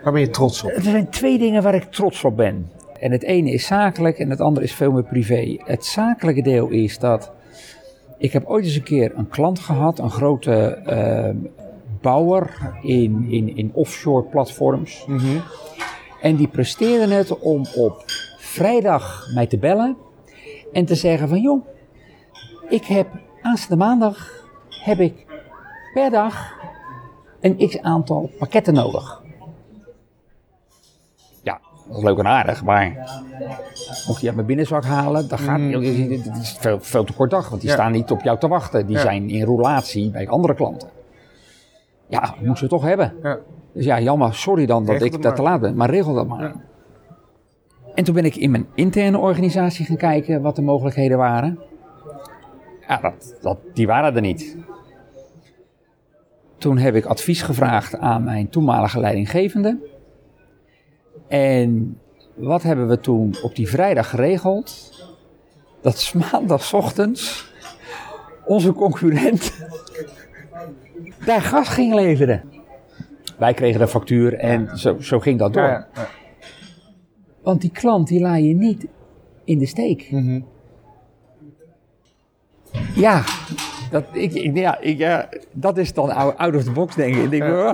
[0.03, 0.69] Waar ben je trots op?
[0.69, 2.71] Er zijn twee dingen waar ik trots op ben.
[2.99, 5.57] En het ene is zakelijk en het andere is veel meer privé.
[5.63, 7.31] Het zakelijke deel is dat
[8.17, 11.49] ik heb ooit eens een keer een klant gehad, een grote uh,
[12.01, 15.05] bouwer in, in, in offshore platforms.
[15.07, 15.41] Mm
[16.21, 18.03] En die presteerde het om op
[18.37, 19.97] vrijdag mij te bellen
[20.71, 21.65] en te zeggen van joh,
[22.69, 23.07] ik heb
[23.41, 25.25] aanstaande maandag heb ik
[25.93, 26.53] per dag
[27.39, 29.21] een x aantal pakketten nodig.
[31.43, 33.09] Ja, dat is leuk en aardig, maar
[34.07, 35.71] mocht je uit mijn binnenzak halen, dan gaat mm.
[35.73, 38.87] het is veel, veel te kort dag, want die staan niet op jou te wachten.
[38.87, 40.89] Die zijn in relatie bij andere klanten.
[42.07, 43.13] Ja, moeten ze toch hebben.
[43.23, 43.37] Ja.
[43.73, 46.53] Dus ja, jammer, sorry dan dat ik dat te laat ben, maar regel dat maar.
[47.95, 51.59] En toen ben ik in mijn interne organisatie gaan kijken wat de mogelijkheden waren.
[52.87, 54.57] Ja, dat, dat, die waren er niet.
[56.57, 59.77] Toen heb ik advies gevraagd aan mijn toenmalige leidinggevende.
[61.27, 61.99] En
[62.35, 64.91] wat hebben we toen op die vrijdag geregeld?
[65.81, 67.51] Dat maandagochtends
[68.45, 69.53] onze concurrent
[71.25, 72.43] daar gas ging leveren.
[73.37, 75.87] Wij kregen de factuur en zo, zo ging dat door.
[77.43, 78.87] Want die klant die laat je niet
[79.43, 80.07] in de steek.
[80.11, 80.45] Mm
[82.95, 83.23] Ja,
[83.91, 87.23] dat, ik, ik, ja, ik, ja, dat is dan out of the box denk ik.
[87.23, 87.73] ik denk, oh.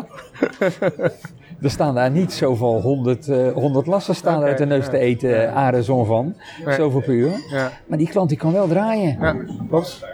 [1.62, 5.30] er staan daar niet zoveel honderd, uh, honderd lassen staan uit de neus te eten,
[5.30, 5.52] ja.
[5.52, 6.36] aarde zon van.
[6.66, 7.32] Zoveel per uur.
[7.50, 7.72] Ja.
[7.88, 9.18] Maar die klant die kan wel draaien.
[9.20, 9.36] Ja,
[9.70, 10.06] klopt.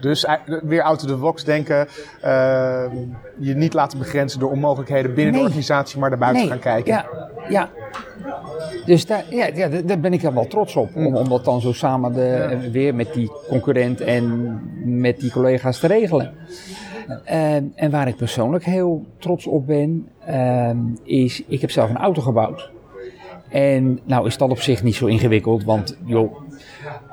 [0.00, 0.26] Dus
[0.62, 1.88] weer out of the box denken,
[2.24, 2.84] uh,
[3.38, 6.50] je niet laten begrenzen door onmogelijkheden binnen de organisatie, maar daarbuiten nee.
[6.50, 6.92] gaan kijken.
[6.92, 7.06] Ja,
[7.48, 7.70] ja.
[8.84, 10.96] Dus daar, ja, ja, daar ben ik wel trots op.
[10.96, 15.78] Om, om dat dan zo samen de, weer met die concurrent en met die collega's
[15.78, 16.34] te regelen.
[17.08, 20.70] Uh, en waar ik persoonlijk heel trots op ben, uh,
[21.02, 22.70] is ik heb zelf een auto gebouwd.
[23.48, 26.36] En nou is dat op zich niet zo ingewikkeld, want joh,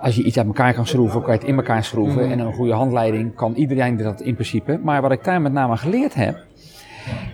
[0.01, 2.25] als je iets uit elkaar kan schroeven, kan je het in elkaar schroeven.
[2.25, 2.31] Mm.
[2.31, 4.79] En een goede handleiding kan iedereen dat in principe.
[4.83, 6.37] Maar wat ik daar met name geleerd heb,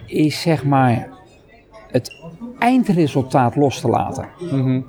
[0.05, 1.09] is zeg maar
[1.91, 2.15] het
[2.59, 4.27] eindresultaat los te laten.
[4.39, 4.85] Mm-hmm.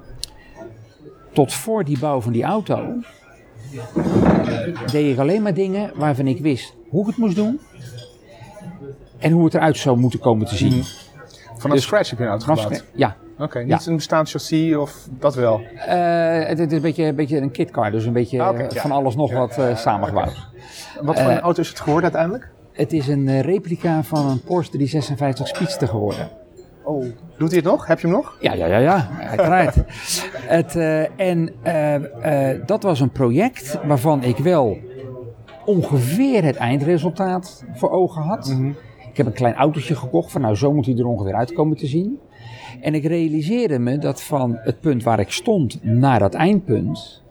[1.32, 2.94] Tot voor die bouw van die auto
[4.92, 7.60] deed ik alleen maar dingen waarvan ik wist hoe ik het moest doen
[9.18, 10.72] en hoe het eruit zou moeten komen te zien.
[10.72, 10.86] Mm-hmm.
[11.56, 12.84] Vanaf dus, scratch heb je een auto gebouwd?
[12.94, 13.16] Ja.
[13.38, 15.60] Oké, niet een bestaand chassis of dat wel?
[15.60, 19.16] Uh, het, is een beetje, een beetje een kitcar, dus een beetje ah, van alles
[19.16, 20.48] nog wat uh, samengebouwd.
[21.00, 22.50] Wat voor een auto is het geworden uiteindelijk?
[22.72, 26.28] Het is een replica van een Porsche 356 Speedster geworden.
[26.84, 27.04] Oh,
[27.38, 27.86] doet hij het nog?
[27.86, 28.36] Heb je hem nog?
[28.40, 29.08] Ja, ja, ja, ja.
[29.20, 29.76] uiteraard.
[30.56, 31.54] het, uh, en
[32.66, 34.78] dat was een project waarvan ik wel
[35.64, 38.48] ongeveer het eindresultaat voor ogen had.
[38.48, 38.76] Mm -hmm.
[39.10, 41.86] Ik heb een klein autootje gekocht van nou zo moet hij er ongeveer uitkomen te
[41.86, 42.18] zien.
[42.82, 47.22] En ik realiseerde me dat van het punt waar ik stond naar dat eindpunt,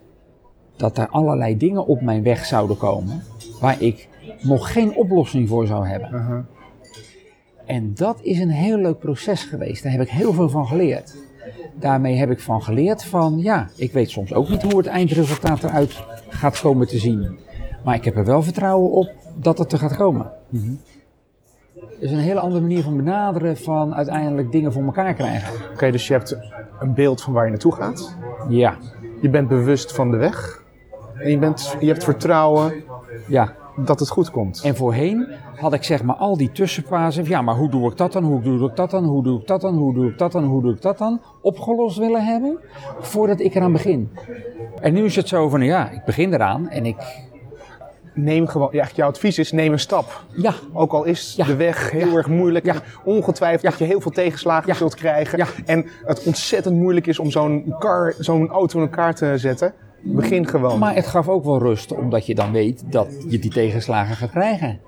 [0.75, 3.23] dat er allerlei dingen op mijn weg zouden komen
[3.59, 4.07] waar ik
[4.41, 6.09] nog geen oplossing voor zou hebben.
[6.09, 6.39] -huh.
[7.65, 9.83] En dat is een heel leuk proces geweest.
[9.83, 11.15] Daar heb ik heel veel van geleerd.
[11.79, 15.63] Daarmee heb ik van geleerd van, ja, ik weet soms ook niet hoe het eindresultaat
[15.63, 17.39] eruit gaat komen te zien.
[17.83, 20.31] Maar ik heb er wel vertrouwen op dat het er gaat komen.
[20.49, 20.79] Mm -hmm.
[21.99, 25.53] Dus een hele andere manier van benaderen van uiteindelijk dingen voor elkaar krijgen.
[25.63, 26.37] Oké, okay, dus je hebt
[26.79, 28.15] een beeld van waar je naartoe gaat.
[28.49, 28.77] Ja.
[29.21, 30.63] Je bent bewust van de weg.
[31.17, 32.73] En je, bent, je hebt vertrouwen
[33.27, 33.55] ja.
[33.75, 34.61] dat het goed komt.
[34.63, 37.25] En voorheen had ik zeg maar al die tussenfasen.
[37.25, 38.23] Ja, maar hoe doe ik dat dan?
[38.23, 39.05] Hoe doe ik dat dan?
[39.05, 39.75] Hoe doe ik dat dan?
[39.75, 40.43] Hoe doe ik dat dan?
[40.43, 41.21] Hoe doe ik dat dan?
[41.41, 42.59] Opgelost willen hebben
[42.99, 44.11] voordat ik eraan begin.
[44.81, 47.29] En nu is het zo van ja, ik begin eraan en ik
[48.13, 50.23] neem gewoon, ja, jouw advies is neem een stap.
[50.35, 50.53] Ja.
[50.73, 51.45] Ook al is ja.
[51.45, 52.65] de weg heel erg moeilijk.
[52.65, 52.75] Ja.
[53.03, 55.47] Ongetwijfeld dat je heel veel tegenslagen zult krijgen.
[55.65, 59.73] En het ontzettend moeilijk is om zo'n car, zo'n auto in elkaar te zetten.
[60.03, 60.79] Begin gewoon.
[60.79, 64.31] Maar het gaf ook wel rust, omdat je dan weet dat je die tegenslagen gaat
[64.31, 64.79] krijgen.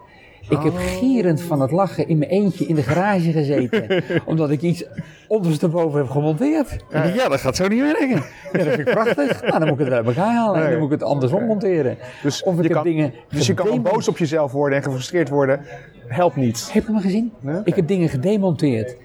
[0.50, 4.04] Ik heb gierend van het lachen in mijn eentje in de garage gezeten.
[4.26, 4.84] omdat ik iets
[5.28, 6.78] ondersteboven heb gemonteerd.
[6.92, 8.10] Ja, dat gaat zo niet werken.
[8.10, 9.42] Ja, dat vind ik prachtig.
[9.54, 10.64] Nou, dan moet ik het uit elkaar halen.
[10.64, 11.98] En dan moet ik het andersom monteren.
[12.22, 14.84] Dus Of ik je heb kan, dingen dus je kan boos op jezelf worden en
[14.84, 15.62] gefrustreerd worden.
[16.08, 16.70] Helpt niet.
[16.72, 17.34] Heb je me gezien?
[17.40, 17.62] Nee?
[17.64, 18.96] Ik heb dingen gedemonteerd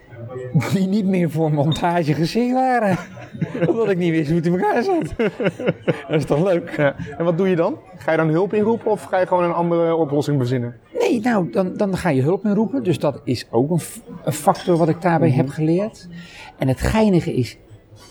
[0.73, 2.97] die niet meer voor montage geschikt waren.
[3.69, 5.15] Omdat ik niet wist hoe het in elkaar zat.
[6.09, 6.77] Dat is toch leuk?
[6.77, 6.95] Ja.
[7.19, 7.77] En wat doe je dan?
[7.97, 10.77] Ga je dan hulp inroepen of ga je gewoon een andere oplossing verzinnen?
[10.99, 12.83] Nee, nou, dan, dan ga je hulp inroepen.
[12.83, 13.81] Dus dat is ook een,
[14.25, 16.09] een factor wat ik daarbij heb geleerd.
[16.59, 17.59] En het geinige is,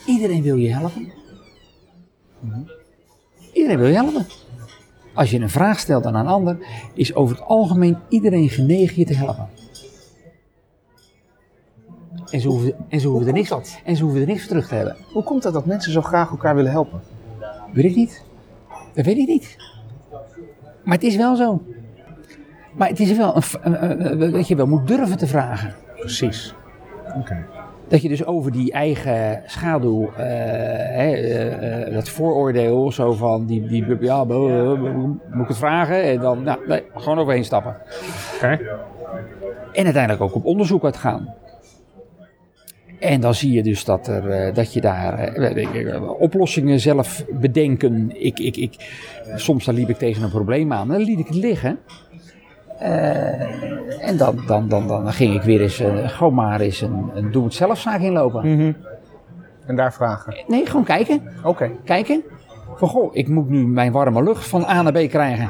[0.05, 1.11] iedereen wil je helpen.
[3.53, 4.25] Iedereen wil je helpen.
[5.13, 6.57] Als je een vraag stelt aan een ander,
[6.93, 9.49] is over het algemeen iedereen genegen je te helpen.
[12.29, 13.81] En ze hoeven, en ze hoeven, er, niks, dat?
[13.85, 14.95] en ze hoeven er niks voor terug te hebben.
[15.11, 17.01] Hoe komt het dat mensen zo graag elkaar willen helpen?
[17.73, 18.23] Weet ik niet.
[18.93, 19.55] Dat weet ik niet.
[20.83, 21.61] Maar het is wel zo.
[22.73, 25.73] Maar het is wel een, dat je wel moet durven te vragen.
[25.95, 26.55] Precies.
[27.15, 27.45] Oké.
[27.87, 30.25] Dat je dus over die eigen schaduw, eh,
[30.95, 36.03] hè, eh, eh, dat vooroordeel, zo van die, die ja, moet ik het vragen?
[36.03, 37.75] En dan, nou, nee, gewoon overheen stappen.
[38.35, 38.59] Oké.
[39.73, 41.33] En uiteindelijk ook op onderzoek uitgaan.
[42.99, 47.25] En dan zie je dus dat, er, eh, dat je daar eh, eh, oplossingen zelf
[47.29, 48.23] bedenken.
[48.25, 48.75] Ik, ik, ik,
[49.35, 51.79] soms dan liep ik tegen een probleem aan en dan liet ik het liggen.
[54.01, 58.01] En dan, dan, dan, dan ging ik weer eens gewoon maar eens een, een doe-het-zelf-zaak
[58.01, 58.75] inlopen.
[59.65, 60.43] En daar vragen.
[60.47, 61.21] Nee, gewoon kijken.
[61.43, 61.71] Oké.
[61.83, 62.23] Kijken.
[62.75, 65.49] Van goh, ik moet nu mijn warme lucht van A naar B krijgen.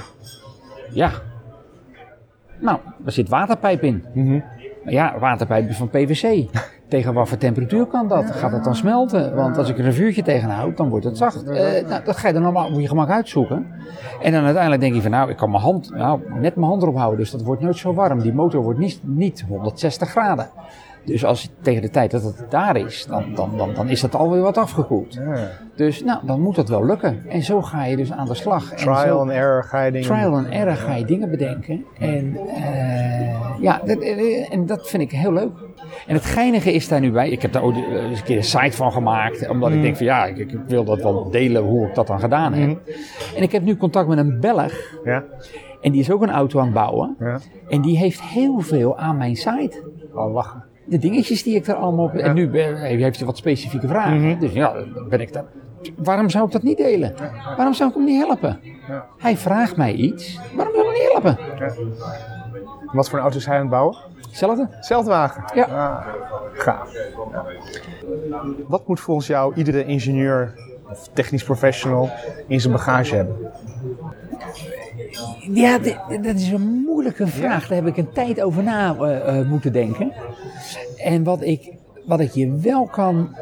[0.92, 1.12] Ja.
[2.60, 4.04] Nou, er zit waterpijp in.
[4.84, 6.46] Maar ja, waterpijp van PVC.
[6.88, 8.32] Tegen wat voor temperatuur kan dat?
[8.32, 9.36] Gaat het dan smelten?
[9.36, 11.44] Want als ik er een vuurtje tegen houd, dan wordt het zacht.
[11.44, 13.68] Eh, nou, dat ga je dan allemaal moet je gemak uitzoeken.
[14.22, 16.82] En dan uiteindelijk denk je van nou, ik kan mijn hand, nou, net mijn hand
[16.82, 17.20] erop houden.
[17.20, 18.22] Dus dat wordt nooit zo warm.
[18.22, 20.50] Die motor wordt niet, niet 160 graden.
[21.08, 24.16] Dus als tegen de tijd dat het daar is, dan, dan, dan, dan is dat
[24.16, 25.14] alweer wat afgekoeld.
[25.14, 25.50] Ja.
[25.76, 27.24] Dus nou, dan moet dat wel lukken.
[27.30, 28.72] En zo ga je dus aan de slag.
[28.72, 31.86] En Trial zo- and error ga je dingen trial and error ga je dingen bedenken.
[32.00, 35.52] En eh, ja, dat, eh, en dat vind ik heel leuk.
[36.08, 37.30] En het geinige is daar nu bij.
[37.30, 39.50] Ik heb daar ook eh, eens een keer een site van gemaakt.
[39.50, 42.20] Omdat ik denk van ja, ik, ik wil dat wel delen hoe ik dat dan
[42.20, 42.80] gedaan heb.
[43.36, 44.74] En ik heb nu contact met een Belg.
[45.04, 45.24] Ja.
[45.82, 47.16] En die is ook een auto aan het bouwen.
[47.20, 47.40] Ja.
[47.70, 49.84] En die heeft heel veel aan mijn site.
[50.14, 50.64] Al lachen.
[50.90, 52.14] De dingetjes die ik er allemaal op...
[52.14, 54.40] En nu ben- heeft hij wat specifieke vragen.
[54.40, 55.44] Dus ja, dan ben ik daar...
[55.96, 57.14] Waarom zou ik dat niet delen?
[57.58, 58.60] Waarom zou ik hem niet helpen?
[58.88, 59.06] Ja.
[59.18, 60.40] Hij vraagt mij iets.
[60.56, 61.38] Waarom zou ik hem niet helpen?
[62.92, 63.98] Wat voor een auto is hij aan het bouwen?
[64.28, 64.68] Hetzelfde.
[64.80, 65.44] Zelfwagen.
[65.54, 65.66] Ja.
[65.66, 66.08] Ah,
[66.54, 66.92] gaaf.
[68.68, 70.54] Wat moet volgens jou iedere ingenieur
[70.90, 72.10] of technisch professional
[72.48, 73.36] in zijn bagage hebben?
[75.54, 75.78] Ja,
[76.22, 77.68] dat is een moeilijke vraag.
[77.68, 80.12] Daar heb ik een tijd over na eh, eh, moeten denken.
[80.98, 81.74] En wat ik,
[82.06, 83.36] wat ik je wel kan.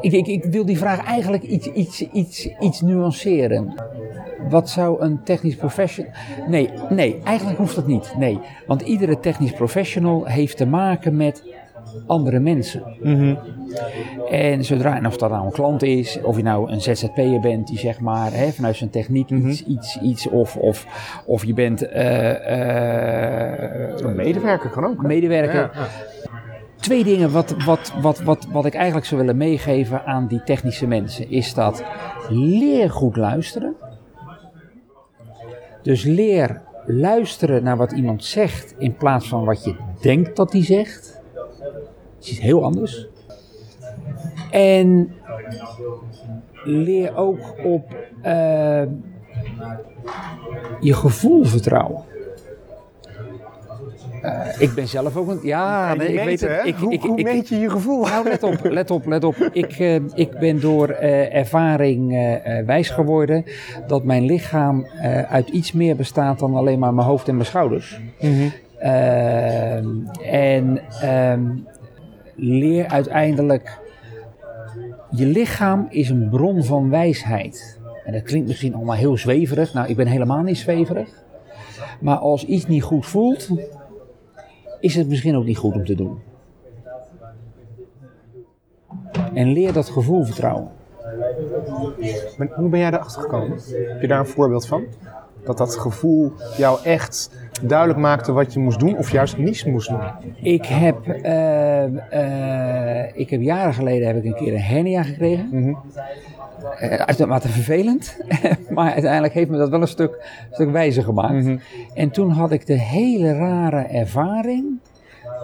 [0.00, 3.74] Ik, ik, ik wil die vraag eigenlijk iets, iets, iets, iets nuanceren.
[4.48, 6.12] Wat zou een technisch professional.
[6.48, 8.14] Nee, nee, eigenlijk hoeft dat niet.
[8.18, 11.42] Nee, want iedere technisch professional heeft te maken met
[12.06, 12.82] andere mensen.
[14.30, 17.66] En zodra, en of dat nou een klant is, of je nou een ZZP'er bent
[17.68, 20.86] die zeg maar hè, vanuit zijn techniek iets, iets, iets of, of,
[21.26, 21.82] of je bent
[24.02, 25.00] Een medewerker kan ook.
[25.02, 25.06] hè?
[25.06, 25.54] medewerker.
[25.54, 25.86] Ja, ja.
[26.76, 30.86] Twee dingen wat, wat, wat, wat, wat ik eigenlijk zou willen meegeven aan die technische
[30.86, 31.84] mensen is dat
[32.28, 33.74] leer goed luisteren.
[35.82, 40.64] Dus leer luisteren naar wat iemand zegt in plaats van wat je denkt dat hij
[40.64, 41.19] zegt.
[41.62, 41.72] Dat
[42.20, 43.08] is iets heel anders.
[44.50, 45.12] En
[46.64, 48.82] leer ook op eh,
[50.80, 52.02] je gevoel vertrouwen.
[54.22, 55.38] Eh, ik ben zelf ook een.
[55.42, 56.60] Ja, nee, ik weet het.
[56.64, 58.04] Ik, hoe ik, hoe ik, meet je je gevoel?
[58.04, 59.36] nou, let op, let op, let op.
[59.52, 62.10] Ik, eh, ik ben door ervaring
[62.66, 63.44] wijs geworden
[63.86, 64.86] dat mijn lichaam
[65.28, 68.00] uit iets meer bestaat dan alleen maar mijn hoofd en mijn schouders.
[68.18, 68.48] Ehm,
[68.80, 71.56] en ehm,
[72.34, 73.78] leer uiteindelijk.
[75.10, 77.78] Je lichaam is een bron van wijsheid.
[78.04, 79.72] En dat klinkt misschien allemaal heel zweverig.
[79.72, 81.24] Nou, ik ben helemaal niet zweverig.
[82.00, 83.48] Maar als iets niet goed voelt,
[84.80, 86.18] is het misschien ook niet goed om te doen.
[89.34, 90.68] En leer dat gevoel vertrouwen.
[92.54, 93.58] Hoe ben jij erachter gekomen?
[93.88, 94.84] Heb je daar een voorbeeld van?
[95.44, 97.30] Dat dat gevoel jou echt
[97.62, 100.00] duidelijk maakte wat je moest doen of juist niet moest doen?
[100.42, 105.76] Ik heb, eh, eh, ik heb jaren geleden heb ik een keer een hernia gekregen.
[106.82, 108.16] Uh, uitermate vervelend,
[108.74, 111.44] maar uiteindelijk heeft me dat wel een stuk, stuk wijzer gemaakt.
[111.44, 111.58] Mhm.
[111.94, 114.78] En toen had ik de hele rare ervaring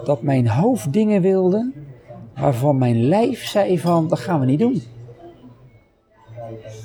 [0.03, 1.71] dat mijn hoofd dingen wilde
[2.35, 4.81] waarvan mijn lijf zei van dat gaan we niet doen.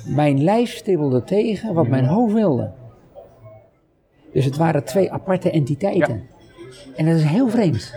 [0.05, 2.71] Mijn lijf stibbelde tegen wat mijn hoofd wilde.
[4.33, 6.23] Dus het waren twee aparte entiteiten.
[6.95, 7.93] En dat is heel vreemd.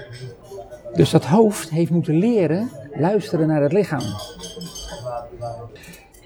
[0.95, 4.01] Dus dat hoofd heeft moeten leren luisteren naar het lichaam.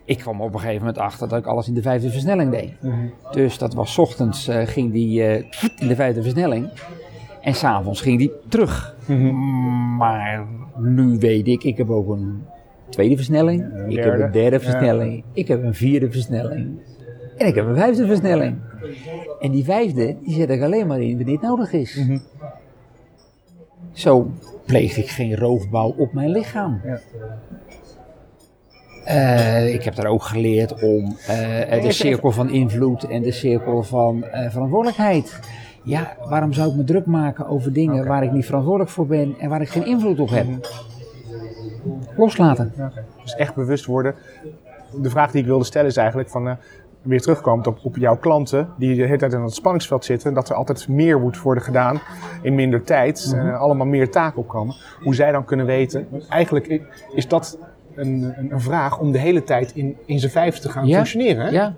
[0.05, 2.73] Ik kwam op een gegeven moment achter dat ik alles in de vijfde versnelling deed.
[3.31, 5.45] Dus dat was 's ochtends eh, ging die eh,
[5.79, 6.69] in de vijfde versnelling.
[7.41, 8.97] En s'avonds ging die terug.
[9.99, 10.47] Maar
[10.77, 12.45] nu weet ik, ik heb ook een
[12.89, 13.65] tweede versnelling.
[13.89, 14.63] ik heb een derde Ja.
[14.63, 15.25] versnelling.
[15.33, 16.79] Ik heb een vierde versnelling.
[17.41, 18.57] En ik heb een vijfde versnelling.
[19.41, 22.01] En die vijfde, die zet ik alleen maar in wanneer het nodig is.
[23.93, 24.31] Zo
[24.67, 26.81] pleeg ik geen roofbouw op mijn lichaam.
[26.85, 27.01] Ja.
[29.05, 33.83] Eh, ik heb daar ook geleerd om eh, de cirkel van invloed en de cirkel
[33.83, 35.41] van eh, verantwoordelijkheid.
[35.83, 39.35] Ja, waarom zou ik me druk maken over dingen waar ik niet verantwoordelijk voor ben
[39.39, 40.47] en waar ik geen invloed op heb?
[42.17, 42.73] Loslaten.
[43.23, 44.15] Dus echt bewust worden.
[45.03, 46.59] De vraag die ik wilde stellen is eigenlijk van...
[47.03, 50.35] eh, weer terugkomend op, op jouw klanten die de hele tijd in het spanningsveld zitten,
[50.35, 52.01] dat er altijd meer moet worden gedaan
[52.43, 53.49] in minder tijd, Mhm.
[53.49, 54.75] eh, allemaal meer taken opkomen.
[55.03, 56.81] Hoe zij dan kunnen weten, eigenlijk
[57.15, 57.59] is dat
[57.95, 61.45] een, een, vraag om de hele tijd in, in zijn vijf te gaan Ja, functioneren.
[61.45, 61.51] Hè?
[61.51, 61.75] Ja,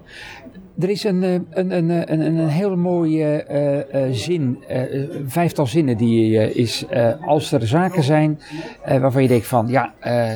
[0.78, 4.80] er is een, eh, een, een, een, een, een hele mooie eh, eh, zin, eh,
[5.26, 8.40] vijftal zinnen die eh, is, eh, als er zaken zijn
[8.84, 10.30] eh, waarvan je denkt van, ja, eh,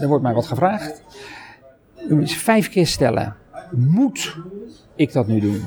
[0.00, 1.02] er wordt mij wat gevraagd.
[2.24, 3.34] Vijf keer stellen,
[3.76, 4.36] moet
[4.94, 5.62] ik dat nu doen?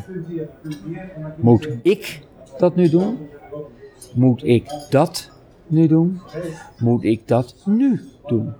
[1.35, 2.21] Moet ik
[2.57, 3.17] dat nu doen?
[4.13, 5.31] Moet ik dat
[5.67, 6.21] nu doen?
[6.79, 8.53] Moet ik dat nu doen?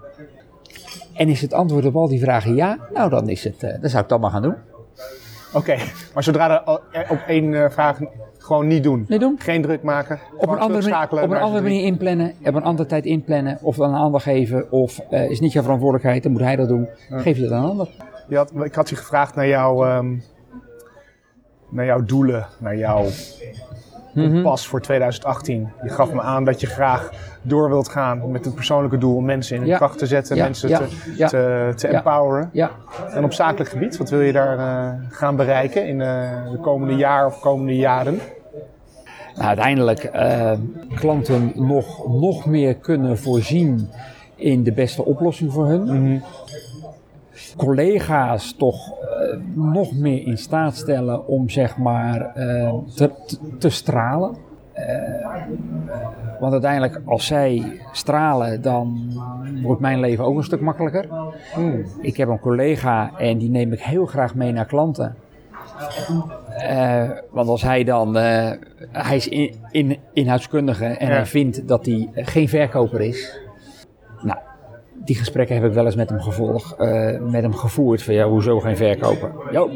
[1.13, 2.77] En is het antwoord op al die vragen ja?
[2.93, 4.55] Nou, dan, is het, eh, dan zou ik dat maar gaan doen.
[5.53, 5.77] Oké,
[6.13, 7.99] maar zodra er op één eh, vraag
[8.37, 9.05] gewoon niet doen.
[9.07, 9.35] Doen.
[9.39, 10.19] Geen druk maken.
[10.37, 13.75] Op een, andere manier, op een andere manier inplannen, op een andere tijd inplannen, of
[13.75, 16.87] dan een ander geven, of eh, is niet jouw verantwoordelijkheid, dan moet hij dat doen.
[17.09, 17.89] Geef je dat aan een ander.
[18.27, 20.15] Je had, ik had je gevraagd naar, jouw ehm,
[21.69, 23.05] naar jouw doelen, naar jouw
[24.13, 24.31] Mhm.
[24.33, 25.69] kompas voor 2018.
[25.83, 27.09] Je gaf me aan dat je graag
[27.41, 29.77] door wilt gaan met het persoonlijke doel om mensen in hun Ja.
[29.77, 32.49] kracht te zetten, Ja, mensen ja, te, te, empoweren.
[32.53, 32.71] Ja,
[33.13, 36.95] En op zakelijk gebied, wat wil je daar eh, gaan bereiken in eh, de komende
[36.95, 38.19] jaar of komende jaren?
[39.35, 40.51] nou, uiteindelijk eh,
[40.95, 43.89] klanten nog, nog meer kunnen voorzien
[44.35, 46.23] in de beste oplossing voor hun.
[47.57, 53.11] Collega's toch eh, nog meer in staat stellen om zeg maar eh, te,
[53.59, 54.35] te, stralen.
[54.73, 54.85] Eh,
[56.39, 59.11] want uiteindelijk, als zij stralen, dan
[59.61, 61.07] wordt mijn leven ook een stuk makkelijker.
[62.01, 65.15] Ik heb een collega en die neem ik heel graag mee naar klanten.
[67.31, 68.15] Want als hij dan,
[68.91, 71.13] hij is in, in, inhoudskundige en Ja.
[71.13, 73.46] hij vindt dat hij geen verkoper is.
[75.03, 78.03] Die gesprekken heb ik wel eens met hem, gevolg, eh, met hem gevoerd.
[78.03, 79.31] Van ja, hoezo geen verkoper?
[79.51, 79.67] Ja,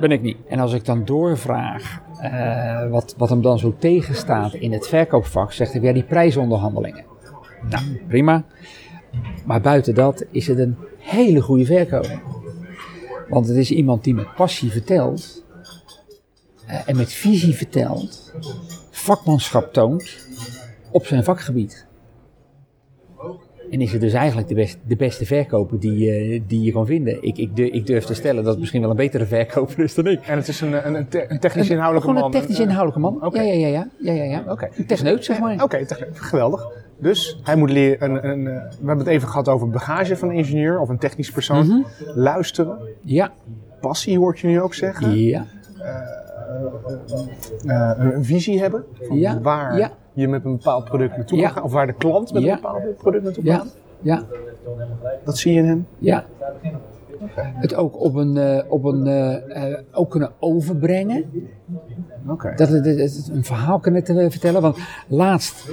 [0.00, 0.36] ben ik niet.
[0.48, 5.52] En als ik dan doorvraag eh, wat, wat hem dan zo tegenstaat in het verkoopvak,
[5.52, 7.04] zegt hij ja, die prijsonderhandelingen.
[7.70, 8.44] Nou, prima.
[9.44, 12.22] Maar buiten dat is het een hele goede verkoper.
[13.28, 15.44] Want het is iemand die met passie vertelt
[16.66, 18.32] eh, en met visie vertelt,
[18.90, 20.26] vakmanschap toont
[20.90, 21.86] op zijn vakgebied.
[23.74, 26.86] En is het dus eigenlijk de, best, de beste verkoper die, eh, die je kan
[26.86, 27.22] vinden.
[27.22, 29.94] Ik, ik, durf, ik durf te stellen dat het misschien wel een betere verkoper is
[29.94, 30.26] dan ik.
[30.26, 32.34] En het is een, een, een, te- een technisch inhoudelijke Gewoon man.
[32.34, 33.32] een technisch Eh, inhoudelijke man.
[33.32, 33.88] Ja, ja, ja, ja.
[33.98, 34.44] ja, ja, ja.
[34.48, 34.68] Oké.
[34.76, 35.62] Een techneut, zeg maar.
[35.62, 36.66] Oké, geweldig.
[36.98, 38.10] Dus hij moet leren.
[38.10, 40.98] Een, een, eh, we hebben het even gehad over bagage van een ingenieur of een
[40.98, 41.66] technisch persoon.
[41.66, 41.82] Mhm.
[42.14, 42.78] Luisteren.
[43.02, 43.32] Ja,
[43.80, 45.18] Passie hoort je nu ook zeggen.
[45.18, 45.46] ja,
[47.66, 48.84] Eh, een, een visie hebben.
[49.02, 49.90] Van Ja, waar ja.
[50.14, 51.44] Je met een bepaald product naartoe Ja.
[51.44, 51.62] kan gaan.
[51.64, 53.76] Of waar de klant met een bepaald product naartoe ja, gaat.
[54.00, 54.22] ja,
[55.24, 55.86] Dat zie je in hem.
[55.98, 56.24] ja.
[57.36, 61.24] Het ook op een, eh, op een eh, eh, ook kunnen overbrengen.
[62.28, 62.52] Oké.
[62.56, 64.62] Dat het, het- het een verhaal kunnen te vertellen.
[64.62, 65.68] Want laatst,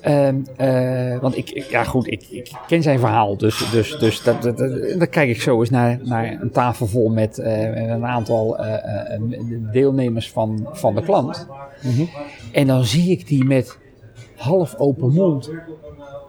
[0.00, 3.36] ehm, eh, want ik, ja goed, ik, ik ken zijn verhaal.
[3.36, 6.86] Dus, dus, dus dat, dat, dat- dan kijk ik zo eens naar, naar een tafel
[6.86, 8.56] vol met een aantal
[9.72, 11.46] deelnemers van, van de klant.
[12.52, 13.78] En dan zie ik die met
[14.36, 15.50] half open mond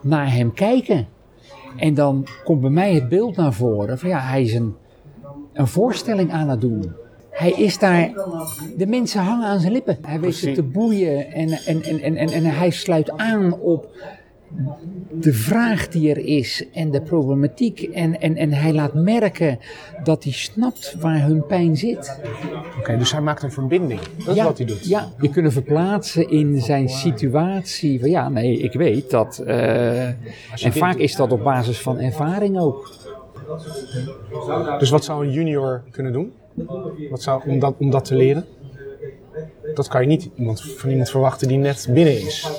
[0.02, 1.08] naar hem kijken.
[1.78, 4.76] En dan komt bij mij het beeld naar voren van ja, hij is een,
[5.54, 6.92] een voorstelling aan het doen.
[7.30, 8.12] Hij is daar,
[8.78, 9.98] de mensen hangen aan zijn lippen.
[10.02, 13.88] Hij weet ze te boeien en, en, en, en, en, en hij sluit aan op
[15.12, 17.82] de vraag die er is en de problematiek.
[17.82, 19.60] En, en, en hij laat merken
[20.04, 22.20] dat hij snapt waar hun pijn zit.
[22.80, 24.00] Oké, dus hij maakt een verbinding.
[24.26, 24.86] Dat is wat hij doet.
[24.88, 28.00] Ja, je kunnen verplaatsen in zijn situatie.
[28.00, 29.38] Van ja, nee, ik weet dat.
[29.38, 32.92] eh, en vaak is dat op basis van ervaring ook.
[34.80, 36.32] Dus wat zou een junior kunnen doen?
[37.10, 38.46] Wat zou, om, dat, om dat te leren?
[39.74, 42.52] Dat kan je niet iemand, van iemand verwachten die net binnen is.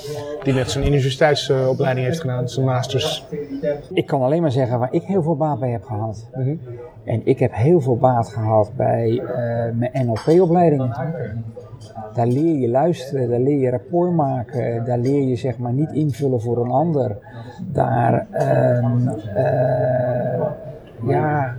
[0.43, 3.25] Die net zijn universiteitsopleiding heeft gedaan, zijn masters.
[3.93, 6.27] Ik kan alleen maar zeggen waar ik heel veel baat bij heb gehad.
[6.33, 6.55] Mhm.
[7.03, 10.93] En ik heb heel veel baat gehad bij eh, mijn NLP-opleiding.
[12.13, 15.91] Daar leer je luisteren, daar leer je rapport maken, daar leer je zeg maar niet
[15.91, 17.17] invullen voor een ander.
[17.71, 20.41] Daar, ehm, eh,
[21.07, 21.55] ja,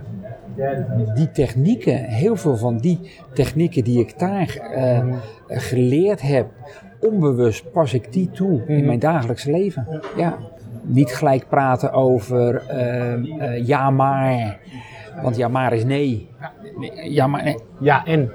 [1.15, 2.99] die technieken, heel veel van die
[3.33, 5.15] technieken die ik daar eh,
[5.47, 6.47] geleerd heb,
[6.99, 10.01] onbewust pas ik die toe in mijn dagelijks leven.
[10.17, 10.37] Ja,
[10.81, 14.59] niet gelijk praten over ehm, eh, ja maar,
[15.21, 16.29] want ja maar is nee.
[17.09, 17.57] Ja maar nee.
[17.79, 18.31] Ja, en?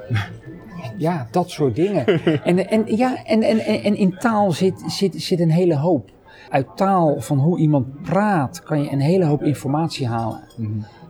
[0.97, 2.07] Ja, dat soort dingen.
[2.45, 6.11] en, en, ja, en, en, en in taal zit, zit, zit een hele hoop.
[6.51, 10.41] Uit taal van hoe iemand praat kan je een hele hoop informatie halen.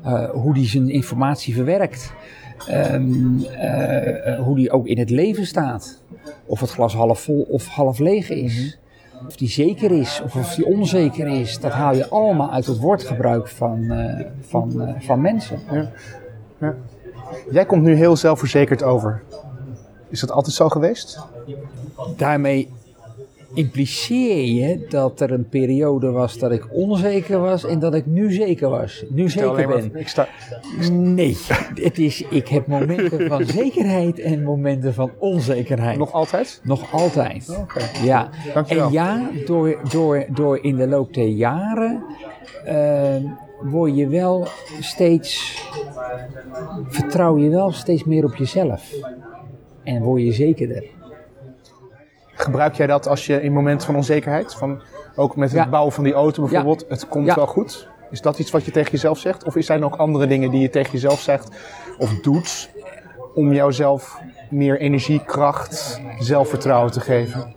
[0.03, 2.12] Eh, hoe die zijn informatie verwerkt.
[2.66, 6.03] Ehm, eh, eh, hoe die ook in het leven staat.
[6.46, 8.78] Of het glas half vol of half leeg is.
[9.26, 11.61] Of die zeker is of of die onzeker is.
[11.61, 13.92] Dat haal je allemaal uit het woordgebruik van,
[14.40, 15.59] van, van mensen.
[17.51, 19.22] Jij komt nu heel zelfverzekerd over.
[20.09, 21.18] Is dat altijd zo geweest?
[22.16, 22.68] Daarmee
[23.59, 28.33] impliceer je dat er een periode was dat ik onzeker was en dat ik nu
[28.33, 29.05] zeker was.
[29.09, 29.91] Nu zeker ben.
[29.95, 30.29] ik sta,
[30.93, 31.37] Nee,
[31.75, 35.99] het is, ik heb momenten van zekerheid en momenten van onzekerheid.
[35.99, 36.61] nog altijd?
[36.63, 37.57] Nog altijd.
[37.61, 37.81] Oké.
[38.03, 38.87] Ja, Dankjewel.
[38.87, 42.05] en ja, door, door, door in de loop der jaren
[42.65, 43.17] eh,
[43.63, 44.47] word je wel
[44.81, 45.63] steeds,
[46.89, 48.93] vertrouw je wel steeds meer op jezelf.
[49.85, 50.85] En word je zekerder.
[52.39, 54.55] Gebruik jij dat als je in momenten van onzekerheid?
[54.55, 54.82] Van,
[55.16, 55.68] ook met het Ja.
[55.68, 56.84] bouwen van die auto bijvoorbeeld.
[56.89, 57.34] Het komt Ja.
[57.34, 57.89] wel goed.
[58.11, 59.45] Is dat iets wat je tegen jezelf zegt?
[59.45, 61.49] Of zijn er nog andere dingen die je tegen jezelf zegt
[61.99, 62.70] of doet
[63.34, 64.20] om jouzelf
[64.51, 67.55] meer energie, kracht, zelfvertrouwen te geven?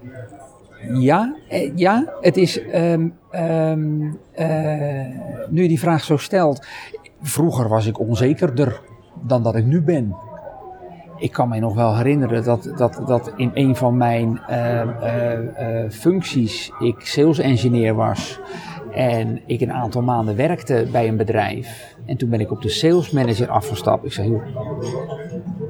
[0.93, 5.05] Ja, eh, ja het is, ehm, ehm, eh,
[5.49, 6.65] nu je die vraag zo stelt,
[7.21, 8.81] vroeger was ik onzekerder
[9.21, 10.15] dan dat ik nu ben.
[11.21, 15.83] Ik kan mij nog wel herinneren dat, dat, dat in een van mijn eh, eh,
[15.83, 18.39] eh, functies ik sales engineer was.
[18.91, 21.95] En ik een aantal maanden werkte bij een bedrijf.
[22.05, 24.05] En toen ben ik op de sales manager afgestapt.
[24.05, 24.43] Ik zei, joh,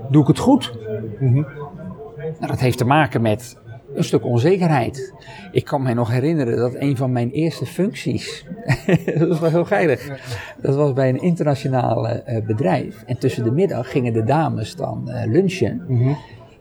[0.10, 0.74] doe ik het goed?
[1.20, 3.58] Nou, dat heeft te maken met
[3.94, 5.14] een stuk onzekerheid.
[5.52, 8.46] Ik kan mij nog herinneren dat een van mijn eerste functies,
[9.18, 10.20] dat was wel heel geinig,
[10.62, 13.04] dat was bij een internationaal eh, bedrijf.
[13.06, 15.82] En tussen de middag gingen de dames dan eh, lunchen.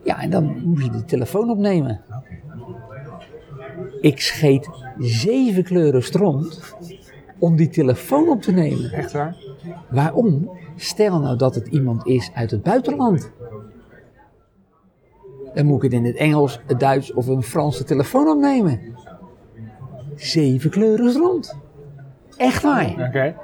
[0.02, 2.00] Ja, en dan moest je de telefoon opnemen.
[4.00, 4.68] Ik scheet
[4.98, 6.74] zeven kleuren stront
[7.38, 8.92] om die telefoon op te nemen.
[8.92, 9.36] Echt waar?
[9.90, 10.50] Waarom?
[10.76, 13.30] Stel nou dat het iemand is uit het buitenland.
[15.54, 18.80] Dan moet ik het in het Engels, het Duits of een Franse telefoon opnemen.
[20.16, 21.56] Zeven kleuren rond.
[22.36, 22.90] Echt waar.
[23.08, 23.34] Oké.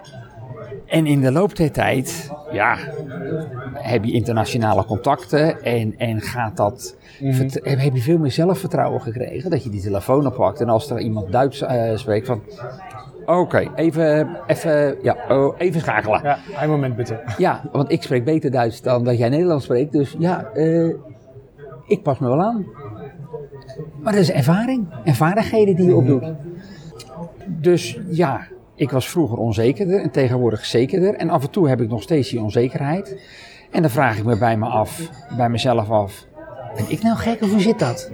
[0.86, 2.76] En in de loop der tijd, ja,
[3.72, 9.00] heb je internationale contacten en, en gaat dat, vert- heb heb je veel meer zelfvertrouwen
[9.00, 9.50] gekregen.
[9.50, 12.42] Dat je die telefoon oppakt en als er iemand Duits eh, spreekt van,
[13.26, 16.20] oké, even, even, ja, oh, even schakelen.
[16.22, 17.20] Ja, een moment bitte.
[17.38, 19.92] Ja, want ik spreek beter Duits dan dat jij Nederlands spreekt.
[19.92, 20.94] Dus ja, eh,
[21.87, 22.66] ik pas me wel aan.
[24.03, 26.24] Maar dat is ervaring en vaardigheden die je opdoet.
[27.47, 31.14] Dus ja, ik was vroeger onzekerder en tegenwoordig zekerder.
[31.14, 33.20] En af en toe heb ik nog steeds die onzekerheid.
[33.70, 36.26] En dan vraag ik me bij me af, bij mezelf af.
[36.76, 38.11] Ben ik nou gek of hoe zit dat?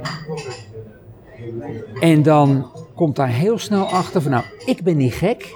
[2.01, 5.55] En dan komt daar heel snel achter van nou, ik ben niet gek.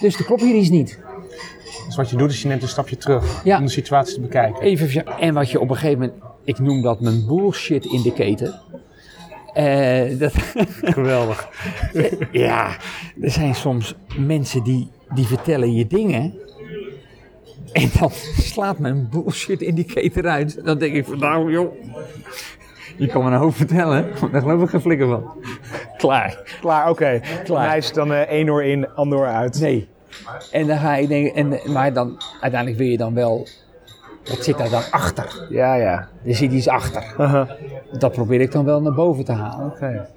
[0.00, 0.98] Dus er klopt hier iets niet.
[1.86, 3.58] Dus wat je doet is je neemt een stapje terug Ja.
[3.58, 4.62] om de situatie te bekijken.
[4.62, 8.60] Even, en wat je op een gegeven moment, ik noem dat mijn bullshit indicator.
[9.52, 10.32] Eh dat,
[10.82, 11.48] Geweldig.
[12.32, 12.76] ja,
[13.20, 16.34] er zijn soms mensen die, die vertellen je dingen.
[17.72, 18.10] En dan
[18.52, 20.64] slaat mijn bullshit indicator uit.
[20.64, 21.74] Dan denk ik van nou joh,
[22.96, 25.44] je kan me een hoop vertellen, maar daar geloof ik geen flikker van.
[25.96, 26.56] Klaar.
[26.60, 27.20] Klaar, oké.
[27.44, 27.74] Klaar.
[27.74, 29.60] Nice, dan eh, één oor in, ander oor uit.
[29.60, 29.88] Nee.
[30.50, 33.46] En dan ga je denken, en, maar dan, uiteindelijk wil je dan wel,
[34.28, 35.46] wat zit daar dan achter?
[35.48, 36.08] Ja, ja.
[36.24, 37.14] Er zit iets achter.
[37.98, 39.66] Dat probeer ik dan wel naar boven te halen.
[39.66, 40.08] Oké.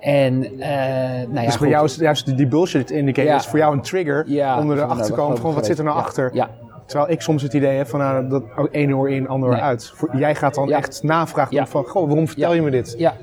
[0.00, 3.36] En, uh, nou ja, dus voor jou is juist die bullshit indicator ja.
[3.36, 5.96] is voor jou een trigger ja, om erachter te komen van wat zit er nou
[5.96, 6.30] achter.
[6.32, 6.50] Ja.
[6.86, 9.60] Terwijl ik soms het idee heb van nou, dat oh, één oor in, ander oor
[9.60, 9.92] uit.
[9.94, 12.94] Voor, jij gaat dan echt navragen van, goh, waarom vertel je me dit?
[12.98, 13.14] Ja,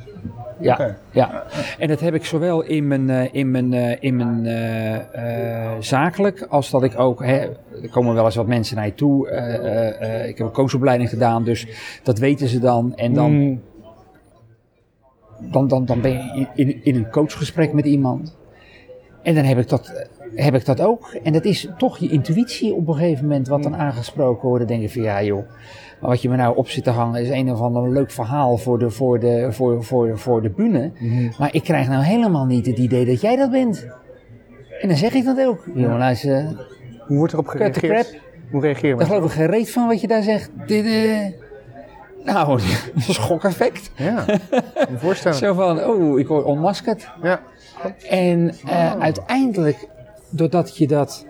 [0.62, 0.96] ja, okay.
[1.12, 1.44] ja.
[1.78, 6.46] En dat heb ik zowel in mijn, uh, in mijn, uh, in mijn uh, zakelijk,
[6.50, 7.38] als dat ik ook, hè,
[7.82, 9.30] er komen wel eens wat mensen naar je toe.
[10.28, 11.68] ik heb een coachopleiding gedaan, dus
[12.04, 12.96] dat weten ze dan.
[12.96, 13.62] En dan, mm.
[15.40, 18.38] dan, dan, dan ben je in, in een coachgesprek met iemand.
[19.24, 21.16] En dan heb ik dat heb ik dat ook.
[21.24, 24.68] En dat is toch je intuïtie op een gegeven moment wat dan aangesproken wordt.
[24.68, 25.46] Dan denk je van ja joh,
[26.02, 28.58] maar wat je me nou op zit te hangen is een of ander leuk verhaal
[28.58, 30.92] voor de, voor de, voor, voor, voor de bühne.
[31.00, 31.30] Mhm.
[31.40, 33.88] Maar ik krijg nou helemaal niet het idee dat jij dat bent.
[34.82, 35.64] En dan zeg ik dat ook.
[35.74, 36.48] Jongens, uh,
[37.08, 38.20] Hoe wordt erop gereageerd?
[38.52, 38.96] Hoe reageer je?
[38.96, 40.50] Daar geloof ik geen reet van wat je daar zegt.
[40.66, 41.26] Dit, uh,
[42.24, 42.60] nou,
[42.98, 43.92] schokeffect.
[43.96, 44.26] Ja,
[44.96, 45.38] voorstellen.
[45.38, 47.10] Zo van, oh, ik word onmaskerd.
[47.22, 47.42] Ja.
[48.10, 49.88] En uh, uiteindelijk
[50.32, 51.26] doordat je dat,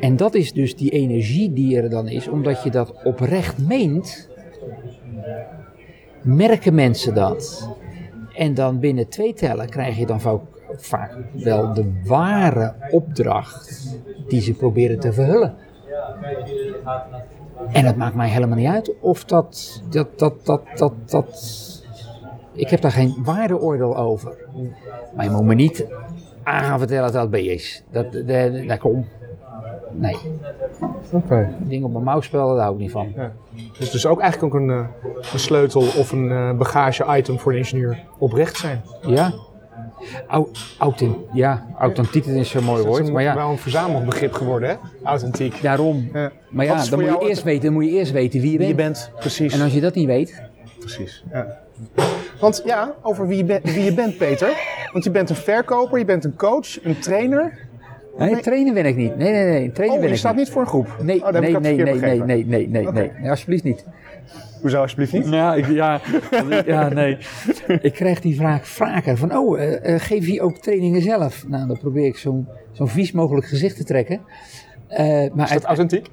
[0.00, 4.28] en dat is dus die energie die er dan is, omdat je dat oprecht meent,
[6.22, 7.68] merken mensen dat.
[8.34, 10.20] En dan binnen twee tellen krijg je dan
[10.76, 13.96] vaak wel de ware opdracht
[14.28, 15.54] die ze proberen te verhullen.
[17.72, 21.68] En het maakt mij helemaal niet uit of dat, dat, dat, dat, dat, dat
[22.52, 24.36] ik heb daar geen waardeoordeel over.
[25.14, 25.86] Maar je moet me niet
[26.42, 27.82] aan gaan vertellen dat dat B is.
[27.90, 29.06] Dat, dat, dat komt.
[29.92, 30.16] Nee.
[30.80, 31.16] Oké.
[31.16, 31.48] Okay.
[31.58, 33.12] Ding op mijn mouw spelen, daar hou ik niet van.
[33.16, 33.32] Ja.
[33.78, 34.86] Dus, dus ook eigenlijk ook een, uh,
[35.32, 37.98] een sleutel of een uh, bagage-item voor een ingenieur.
[38.18, 38.82] Oprecht zijn.
[39.06, 39.32] Ja.
[40.78, 42.98] Authent ja, authentiek is zo'n mooi woord.
[42.98, 43.34] Het is maar ja.
[43.34, 44.74] wel een verzamelbegrip geworden, hè?
[45.02, 45.62] Authentiek.
[45.62, 46.08] Daarom.
[46.12, 46.30] Ja.
[46.50, 48.74] Maar ja, dan moet, je eerst weten, dan moet je eerst weten wie je wie
[48.74, 48.98] bent.
[48.98, 49.20] je bent.
[49.20, 49.52] Precies.
[49.52, 50.42] En als je dat niet weet.
[50.78, 51.24] Precies.
[51.32, 51.58] Ja.
[52.40, 54.56] Want ja, over wie je, wie je bent, Peter.
[54.92, 57.68] Want je bent een verkoper, je bent een coach, een trainer.
[58.18, 59.16] Nee, trainer trainen ben ik niet.
[59.16, 59.72] Nee, nee, nee.
[59.72, 60.96] Trainen oh, je ik staat niet voor een groep?
[61.02, 63.84] Nee, oh, nee, nee, nee, nee, nee, nee, nee, nee, Alsjeblieft niet.
[64.60, 65.26] Hoezo alsjeblieft niet?
[65.26, 66.00] Nou, ik, ja,
[66.66, 67.18] ja, nee.
[67.82, 71.48] ik krijg die vraag vaker van, oh, uh, geef je ook trainingen zelf?
[71.48, 74.20] Nou, dan probeer ik zo'n zo'n vies mogelijk gezicht te trekken.
[74.88, 76.06] Eh, maar Is dat authentiek?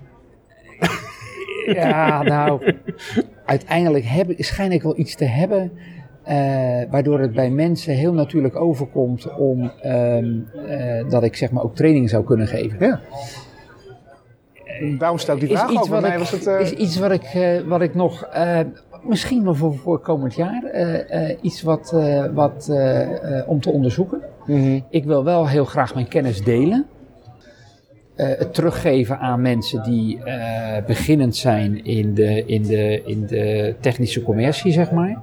[1.65, 2.73] ja, nou,
[3.45, 5.71] uiteindelijk heb schijn ik wel iets te hebben
[6.89, 11.75] waardoor het bij mensen heel natuurlijk overkomt om um, uh, dat ik zeg maar ook
[11.75, 12.77] training zou kunnen geven.
[12.79, 12.99] Ja.
[14.97, 15.89] Daarom stel ik die vraag ook.
[15.89, 18.29] Bij mij was het, is iets wat ik, wat ik nog
[19.03, 20.63] misschien wel voor, voor komend jaar
[21.41, 21.95] iets wat,
[22.33, 22.71] wat
[23.45, 24.21] om te onderzoeken.
[24.45, 24.85] Mm -hmm.
[24.89, 26.85] Ik wil wel heel graag mijn kennis delen.
[28.15, 30.19] het teruggeven aan mensen die
[30.85, 35.21] beginnend zijn in de, in, de, in de technische commercie, zeg maar.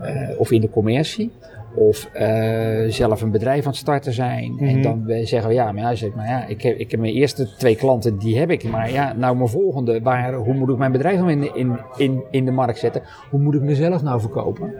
[0.00, 1.30] Uh, of in de commercie.
[1.74, 4.50] Of uh, zelf een bedrijf aan het starten zijn.
[4.50, 4.68] Mm -hmm.
[4.68, 7.12] En dan zeggen we, ja, maar, ja, zeg, maar ja, ik, heb, ik heb mijn
[7.12, 8.64] eerste twee klanten, die heb ik.
[8.64, 12.22] Maar ja, nou mijn volgende, waar, hoe moet ik mijn bedrijf nou in, in, in,
[12.30, 13.02] in de markt zetten?
[13.30, 14.72] Hoe moet ik mezelf nou verkopen?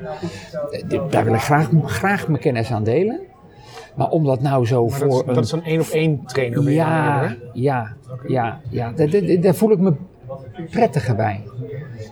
[0.91, 3.21] Uh, daar wil ik graag, graag mijn kennis aan delen.
[3.95, 5.35] Maar om dat nou zo maar voor dat, een...
[5.35, 7.97] Dat is een één op één trainer ja, ja,
[8.27, 8.93] ja, ja,
[9.41, 9.93] daar voel ik me
[10.71, 11.45] prettiger bij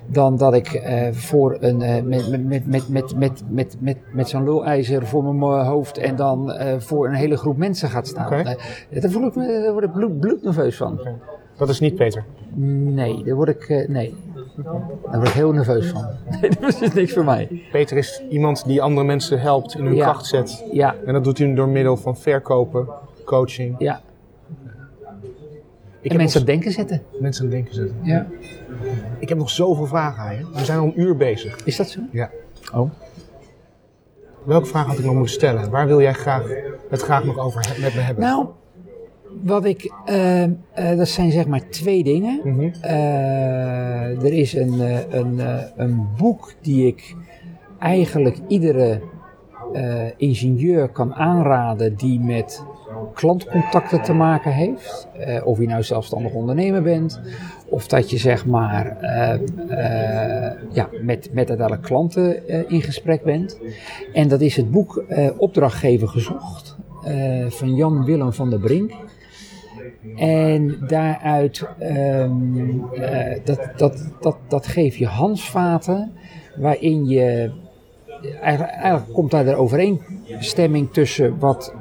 [0.06, 4.28] dan dat ik uh, voor een, uh, met, met, met, met, met, met, met, met,
[4.28, 8.26] zo'n lulijzer voor mijn hoofd en dan uh, voor een hele groep mensen gaat staan.
[8.26, 8.56] Okay.
[8.90, 11.00] daar, voel ik me, daar word ik bloed, bloednerveus van.
[11.00, 11.14] Okay.
[11.56, 12.24] Dat is niet Peter?
[12.54, 14.14] Nee, daar word ik, nee.
[15.10, 16.06] Daar word ik heel nerveus van.
[16.60, 17.62] Dat is niks voor mij.
[17.72, 20.04] Peter is iemand die andere mensen helpt, in hun ja.
[20.04, 20.64] kracht zet.
[20.72, 20.94] Ja.
[21.06, 22.88] En dat doet hij door middel van verkopen,
[23.24, 23.74] coaching.
[23.78, 24.00] Ja.
[26.02, 27.02] Ik en mensen aan het denken zetten.
[27.20, 27.96] Mensen aan het denken zetten.
[28.02, 28.26] Ja.
[29.18, 30.46] Ik heb nog zoveel vragen aan je.
[30.52, 31.64] We zijn al een uur bezig.
[31.64, 32.00] Is dat zo?
[32.12, 32.30] Ja.
[32.74, 32.90] Oh.
[34.44, 35.70] Welke vraag had ik nog moeten stellen?
[35.70, 36.48] Waar wil jij graag,
[36.90, 38.24] het graag nog over met me hebben?
[38.24, 38.46] Nou,
[39.42, 40.50] wat ik, uh, uh,
[40.96, 42.40] dat zijn zeg maar twee dingen.
[42.44, 42.72] Mm -hmm.
[42.84, 44.80] uh, er is een,
[45.18, 45.40] een,
[45.76, 47.16] een boek die ik
[47.78, 49.00] eigenlijk iedere
[50.16, 52.64] ingenieur kan aanraden die met
[53.14, 55.08] klantcontacten te maken heeft.
[55.18, 57.20] Uh, of je nou zelfstandig ondernemer bent,
[57.68, 59.34] of dat je zeg maar uh,
[59.70, 63.60] uh, ja, met, met uiteindelijk klanten in gesprek bent.
[64.12, 65.04] En dat is het boek
[65.36, 66.76] Opdrachtgever gezocht
[67.48, 68.92] van Jan Willem van der Brink.
[70.16, 72.84] En daaruit, um,
[73.44, 76.12] dat, dat, dat, dat geeft je handvaten
[76.56, 77.50] waarin je,
[78.40, 81.74] eigenlijk, eigenlijk komt daar de overeenstemming tussen wat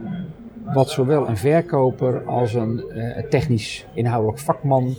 [0.73, 4.95] wat zowel een verkoper als een uh, technisch inhoudelijk vakman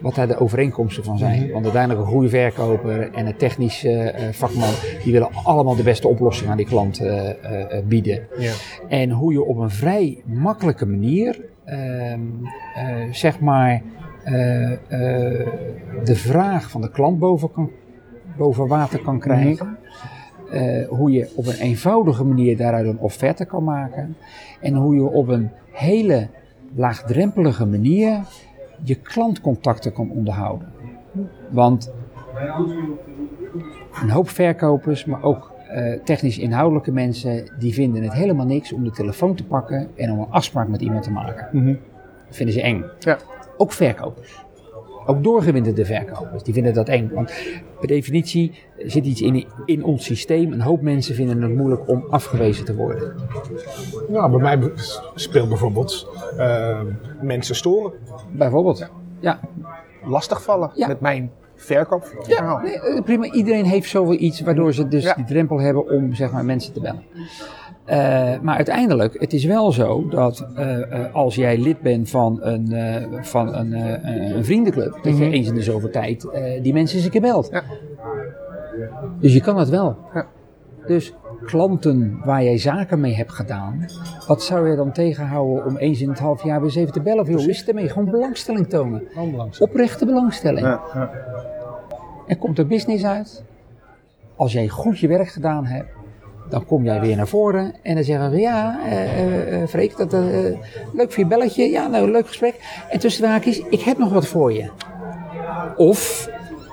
[0.00, 1.42] wat daar de overeenkomsten van zijn.
[1.42, 1.52] Mhm.
[1.52, 4.68] Want uiteindelijk een goede verkoper en een technische eh, vakman,
[5.04, 8.26] die willen allemaal de beste oplossing aan die klant eh, eh, eh, bieden.
[8.38, 8.52] Ja.
[8.88, 12.20] En hoe je op een vrij makkelijke manier, ehm,
[12.74, 13.82] eh, zeg maar,
[14.24, 14.78] eh, eh,
[16.04, 17.70] de vraag van de klant boven, kan,
[18.36, 19.78] boven water kan krijgen.
[20.50, 24.16] Eh, hoe je op een eenvoudige manier daaruit een offerte kan maken.
[24.60, 26.28] En hoe je op een hele
[26.74, 28.20] laagdrempelige manier
[28.82, 30.72] je klantcontacten kan onderhouden.
[31.50, 31.92] Want
[34.02, 38.84] een hoop verkopers, maar ook eh, technisch inhoudelijke mensen, die vinden het helemaal niks om
[38.84, 41.48] de telefoon te pakken en om een afspraak met iemand te maken.
[41.52, 41.74] Mhm.
[42.26, 42.84] Dat vinden ze eng.
[42.98, 43.18] Ja.
[43.56, 44.45] Ook verkopers.
[45.06, 47.10] Ook doorgewinterde verkopers, die vinden dat eng.
[47.14, 47.32] Want
[47.78, 50.52] per definitie zit iets in, in ons systeem.
[50.52, 53.14] Een hoop mensen vinden het moeilijk om afgewezen te worden.
[54.08, 54.70] Nou, bij mij
[55.14, 56.80] speelt bijvoorbeeld eh,
[57.20, 57.92] mensen storen.
[58.32, 58.90] Bijvoorbeeld.
[59.20, 59.40] Ja,
[60.04, 60.86] Lastigvallen Ja.
[60.86, 62.58] met mijn verkoopverhaal.
[62.58, 63.32] nee, eh, prima.
[63.32, 65.14] Iedereen heeft zoveel iets waardoor ze dus Ja.
[65.14, 67.02] die drempel hebben om zeg maar, mensen te bellen.
[67.86, 72.38] Eh, maar uiteindelijk, het is wel zo dat eh, eh, als jij lid bent van
[72.42, 72.72] een,
[73.24, 73.72] van een,
[74.36, 75.32] een vriendenclub, dat je Mhm.
[75.32, 76.28] eens in de zoveel tijd
[76.62, 77.48] die mensen eens een keer belt.
[77.50, 77.62] Ja.
[79.20, 79.96] Dus je kan het wel.
[80.14, 80.26] Ja.
[80.86, 81.14] Dus
[81.44, 83.84] klanten waar jij zaken mee hebt gedaan,
[84.26, 87.00] wat zou je dan tegenhouden om eens in het half jaar weer eens even te
[87.00, 87.20] bellen?
[87.20, 87.88] Of, joh, hoe is het ermee?
[87.88, 89.02] Gewoon belangstelling tonen.
[89.58, 90.66] Oprechte belangstelling.
[90.66, 91.10] Ja, ja.
[92.26, 93.44] Er komt er business uit.
[94.36, 95.88] Als jij goed je werk gedaan hebt,
[96.48, 100.12] dan kom jij weer naar voren en dan zeggen we ja, eh, eh, Freek, dat,
[100.92, 101.70] leuk voor je belletje.
[101.70, 102.84] Ja, nou, leuk gesprek.
[102.90, 104.70] En tussen de haakjes, ik heb nog wat voor je.
[105.76, 106.28] Of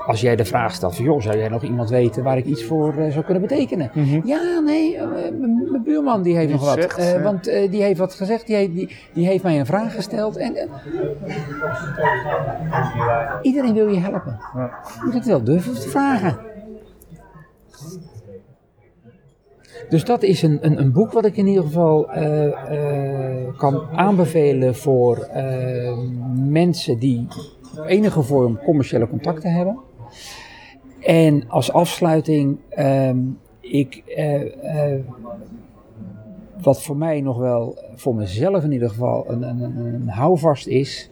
[0.06, 2.64] als jij de vraag stelt van, joh, zou jij nog iemand weten waar ik iets
[2.64, 3.92] voor zou kunnen betekenen?
[4.26, 5.00] Ja, nee,
[5.72, 6.58] mijn buurman die heeft Mhm.
[6.58, 6.92] Die nog wat.
[6.96, 10.38] zegt, want die heeft wat gezegd, die, heeft- die, die heeft mij een vraag gesteld.
[10.38, 10.56] En,
[13.42, 14.40] iedereen wil je helpen.
[14.54, 16.38] Je moet het wel durven te vragen.
[19.90, 23.88] Dus dat is een, een, een boek wat ik in ieder geval eh, eh, kan
[23.96, 25.98] aanbevelen voor eh,
[26.36, 27.28] mensen die
[27.78, 29.80] op enige vorm commerciële contacten hebben.
[31.00, 33.18] En als afsluiting, ehm,
[33.60, 34.04] ik,
[36.62, 41.10] wat voor mij nog wel, voor mezelf in ieder geval, een, een, een, houvast is,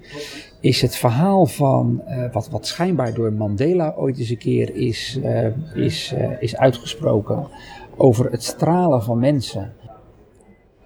[0.59, 2.01] is het verhaal van
[2.31, 5.19] wat, wat schijnbaar door Mandela ooit eens een keer is,
[5.75, 7.47] is, is uitgesproken
[8.01, 9.73] over het stralen van mensen.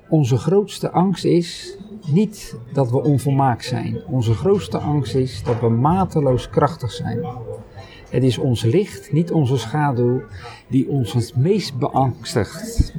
[0.10, 1.78] Onze grootste angst is
[2.12, 4.02] niet dat we onvolmaakt zijn.
[4.10, 7.26] Onze grootste angst is dat we mateloos krachtig zijn.
[8.10, 10.22] Het is ons licht, niet onze schaduw,
[10.70, 12.94] die ons het meest beangstigt.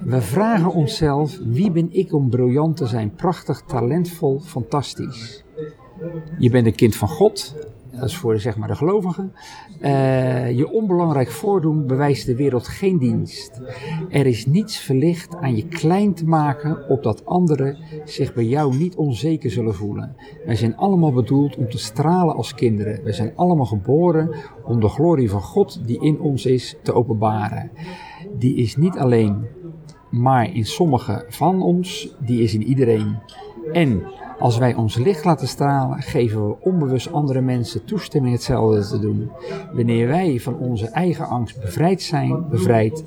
[0.00, 3.14] We vragen onszelf: wie ben ik om briljant te zijn?
[3.14, 5.44] Prachtig, talentvol, fantastisch.
[6.38, 7.54] Je bent een kind van God,
[7.98, 9.32] dat is voor zeg maar de gelovigen.
[9.80, 13.60] Eh, je onbelangrijk voordoen bewijst de wereld geen dienst.
[14.10, 18.96] Er is niets verlicht aan je klein te maken, opdat anderen zich bij jou niet
[18.96, 20.16] onzeker zullen voelen.
[20.46, 23.02] Wij zijn allemaal bedoeld om te stralen als kinderen.
[23.04, 24.34] Wij zijn allemaal geboren
[24.64, 27.70] om de glorie van God die in ons is te openbaren.
[28.38, 29.46] Die is niet alleen
[30.10, 33.18] maar in sommigen van ons, die is in iedereen.
[33.72, 34.02] En
[34.38, 39.30] als wij ons licht laten stralen, geven we onbewust andere mensen toestemming hetzelfde te doen.
[39.72, 43.04] Wanneer wij van onze eigen angst bevrijd zijn, bevrijdt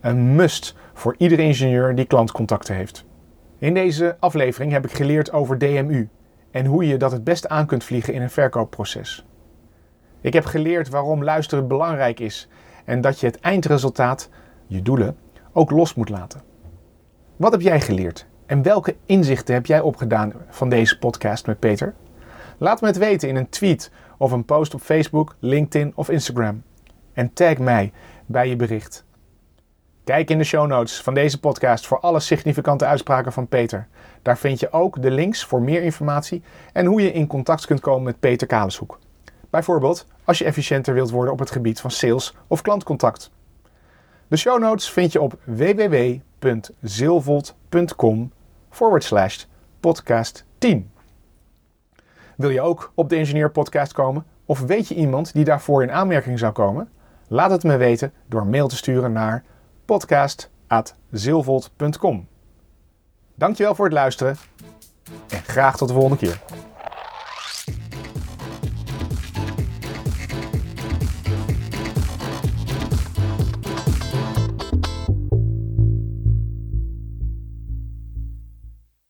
[0.03, 3.05] Een must voor iedere ingenieur die klantcontacten heeft.
[3.57, 6.09] In deze aflevering heb ik geleerd over DMU.
[6.51, 9.25] en hoe je dat het beste aan kunt vliegen in een verkoopproces.
[10.21, 12.47] Ik heb geleerd waarom luisteren belangrijk is
[12.85, 14.29] en dat je het eindresultaat,
[14.67, 15.17] je doelen,
[15.51, 16.41] ook los moet laten.
[17.35, 21.93] Wat heb jij geleerd en welke inzichten heb jij opgedaan van deze podcast met Peter?
[22.57, 26.63] Laat me het weten in een tweet of een post op Facebook, LinkedIn of Instagram.
[27.13, 27.91] En tag mij
[28.25, 29.05] bij je bericht.
[30.03, 33.87] Kijk in de show notes van deze podcast voor alle significante uitspraken van Peter.
[34.21, 36.43] Daar vind je ook de links voor meer informatie
[36.73, 38.99] en hoe je in contact kunt komen met Peter Kaleshoek.
[39.49, 43.31] Bijvoorbeeld als je efficiënter wilt worden op het gebied van sales of klantcontact.
[44.27, 48.31] De show notes vind je op www.zilvold.com
[49.79, 50.91] podcast 10.
[52.37, 54.25] Wil je ook op de Engineer Podcast komen?
[54.45, 56.89] Of weet je iemand die daarvoor in aanmerking zou komen?
[57.27, 59.43] Laat het me weten door mail te sturen naar
[59.85, 62.27] podcast.zilvold.com.
[63.35, 64.37] Dankjewel voor het luisteren
[65.29, 66.41] en graag tot de volgende keer.